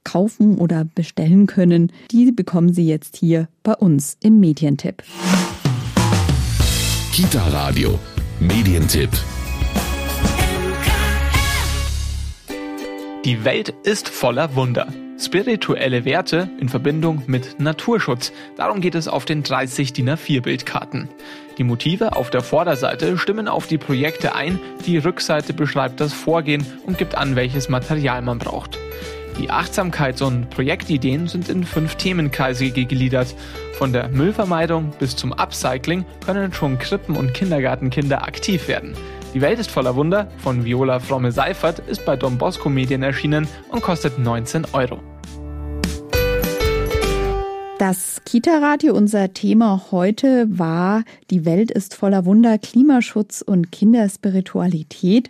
kaufen 0.03 0.57
oder 0.57 0.85
bestellen 0.85 1.45
können, 1.45 1.91
die 2.11 2.31
bekommen 2.31 2.73
Sie 2.73 2.87
jetzt 2.87 3.15
hier 3.15 3.47
bei 3.61 3.73
uns 3.75 4.17
im 4.21 4.39
Medientipp. 4.39 5.03
Kita 7.11 7.47
Radio 7.47 7.99
Medientipp. 8.39 9.09
Die 13.23 13.45
Welt 13.45 13.73
ist 13.83 14.09
voller 14.09 14.55
Wunder. 14.55 14.87
Spirituelle 15.17 16.03
Werte 16.03 16.49
in 16.59 16.67
Verbindung 16.67 17.23
mit 17.27 17.61
Naturschutz. 17.61 18.33
Darum 18.57 18.81
geht 18.81 18.95
es 18.95 19.07
auf 19.07 19.23
den 19.23 19.41
30 19.41 19.93
DIN 19.93 20.09
A4 20.09 20.41
Bildkarten. 20.41 21.07
Die 21.57 21.63
Motive 21.63 22.17
auf 22.17 22.29
der 22.29 22.41
Vorderseite 22.41 23.17
stimmen 23.17 23.47
auf 23.47 23.67
die 23.67 23.77
Projekte 23.77 24.35
ein, 24.35 24.59
die 24.85 24.97
Rückseite 24.97 25.53
beschreibt 25.53 26.01
das 26.01 26.11
Vorgehen 26.11 26.65
und 26.85 26.97
gibt 26.97 27.15
an, 27.15 27.37
welches 27.37 27.69
Material 27.69 28.21
man 28.21 28.39
braucht. 28.39 28.77
Die 29.37 29.51
Achtsamkeits- 29.51 30.23
und 30.23 30.49
Projektideen 30.49 31.27
sind 31.27 31.49
in 31.49 31.65
fünf 31.65 31.95
Themenkreise 31.95 32.71
gegliedert. 32.71 33.35
Von 33.73 33.91
der 33.91 34.07
Müllvermeidung 34.07 34.93
bis 34.97 35.15
zum 35.15 35.33
Upcycling 35.33 36.05
können 36.25 36.53
schon 36.53 36.79
Krippen- 36.79 37.17
und 37.17 37.33
Kindergartenkinder 37.33 38.23
aktiv 38.23 38.69
werden. 38.69 38.95
Die 39.33 39.41
Welt 39.41 39.59
ist 39.59 39.69
voller 39.69 39.95
Wunder 39.97 40.29
von 40.37 40.63
Viola 40.63 41.01
Fromme-Seifert 41.01 41.79
ist 41.79 42.05
bei 42.05 42.15
Don 42.15 42.37
Bosco 42.37 42.69
Medien 42.69 43.03
erschienen 43.03 43.49
und 43.69 43.81
kostet 43.81 44.17
19 44.17 44.67
Euro. 44.71 45.01
Das 47.87 48.23
Kita-Radio, 48.25 48.95
unser 48.95 49.31
Thema 49.33 49.91
heute 49.91 50.47
war, 50.49 51.03
die 51.29 51.45
Welt 51.45 51.69
ist 51.69 51.93
voller 51.93 52.25
Wunder, 52.25 52.57
Klimaschutz 52.57 53.43
und 53.43 53.71
Kinderspiritualität. 53.71 55.29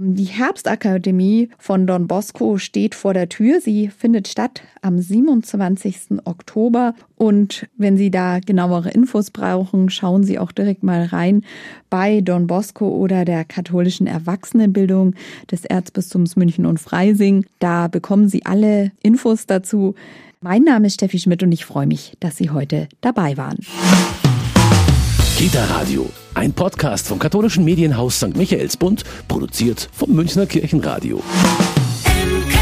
Die 0.00 0.24
Herbstakademie 0.24 1.50
von 1.58 1.86
Don 1.86 2.08
Bosco 2.08 2.58
steht 2.58 2.96
vor 2.96 3.14
der 3.14 3.28
Tür. 3.28 3.60
Sie 3.60 3.86
findet 3.86 4.26
statt 4.26 4.62
am 4.80 4.98
27. 4.98 6.18
Oktober. 6.24 6.96
Und 7.14 7.68
wenn 7.76 7.96
Sie 7.96 8.10
da 8.10 8.40
genauere 8.40 8.90
Infos 8.90 9.30
brauchen, 9.30 9.88
schauen 9.88 10.24
Sie 10.24 10.40
auch 10.40 10.50
direkt 10.50 10.82
mal 10.82 11.04
rein 11.04 11.44
bei 11.88 12.20
Don 12.20 12.48
Bosco 12.48 12.88
oder 12.88 13.24
der 13.24 13.44
katholischen 13.44 14.08
Erwachsenenbildung 14.08 15.14
des 15.52 15.64
Erzbistums 15.64 16.34
München 16.34 16.66
und 16.66 16.80
Freising. 16.80 17.46
Da 17.60 17.86
bekommen 17.86 18.28
Sie 18.28 18.44
alle 18.44 18.90
Infos 19.04 19.46
dazu. 19.46 19.94
Mein 20.44 20.64
Name 20.64 20.88
ist 20.88 20.94
Steffi 20.94 21.20
Schmidt 21.20 21.44
und 21.44 21.52
ich 21.52 21.64
freue 21.64 21.86
mich, 21.86 22.16
dass 22.18 22.36
Sie 22.36 22.50
heute 22.50 22.88
dabei 23.00 23.36
waren. 23.36 23.58
Kita 25.38 25.64
Radio, 25.66 26.10
ein 26.34 26.52
Podcast 26.52 27.06
vom 27.06 27.20
katholischen 27.20 27.64
Medienhaus 27.64 28.16
St. 28.16 28.36
Michaelsbund, 28.36 29.04
produziert 29.28 29.88
vom 29.92 30.10
Münchner 30.10 30.46
Kirchenradio. 30.46 31.22
MK 32.06 32.61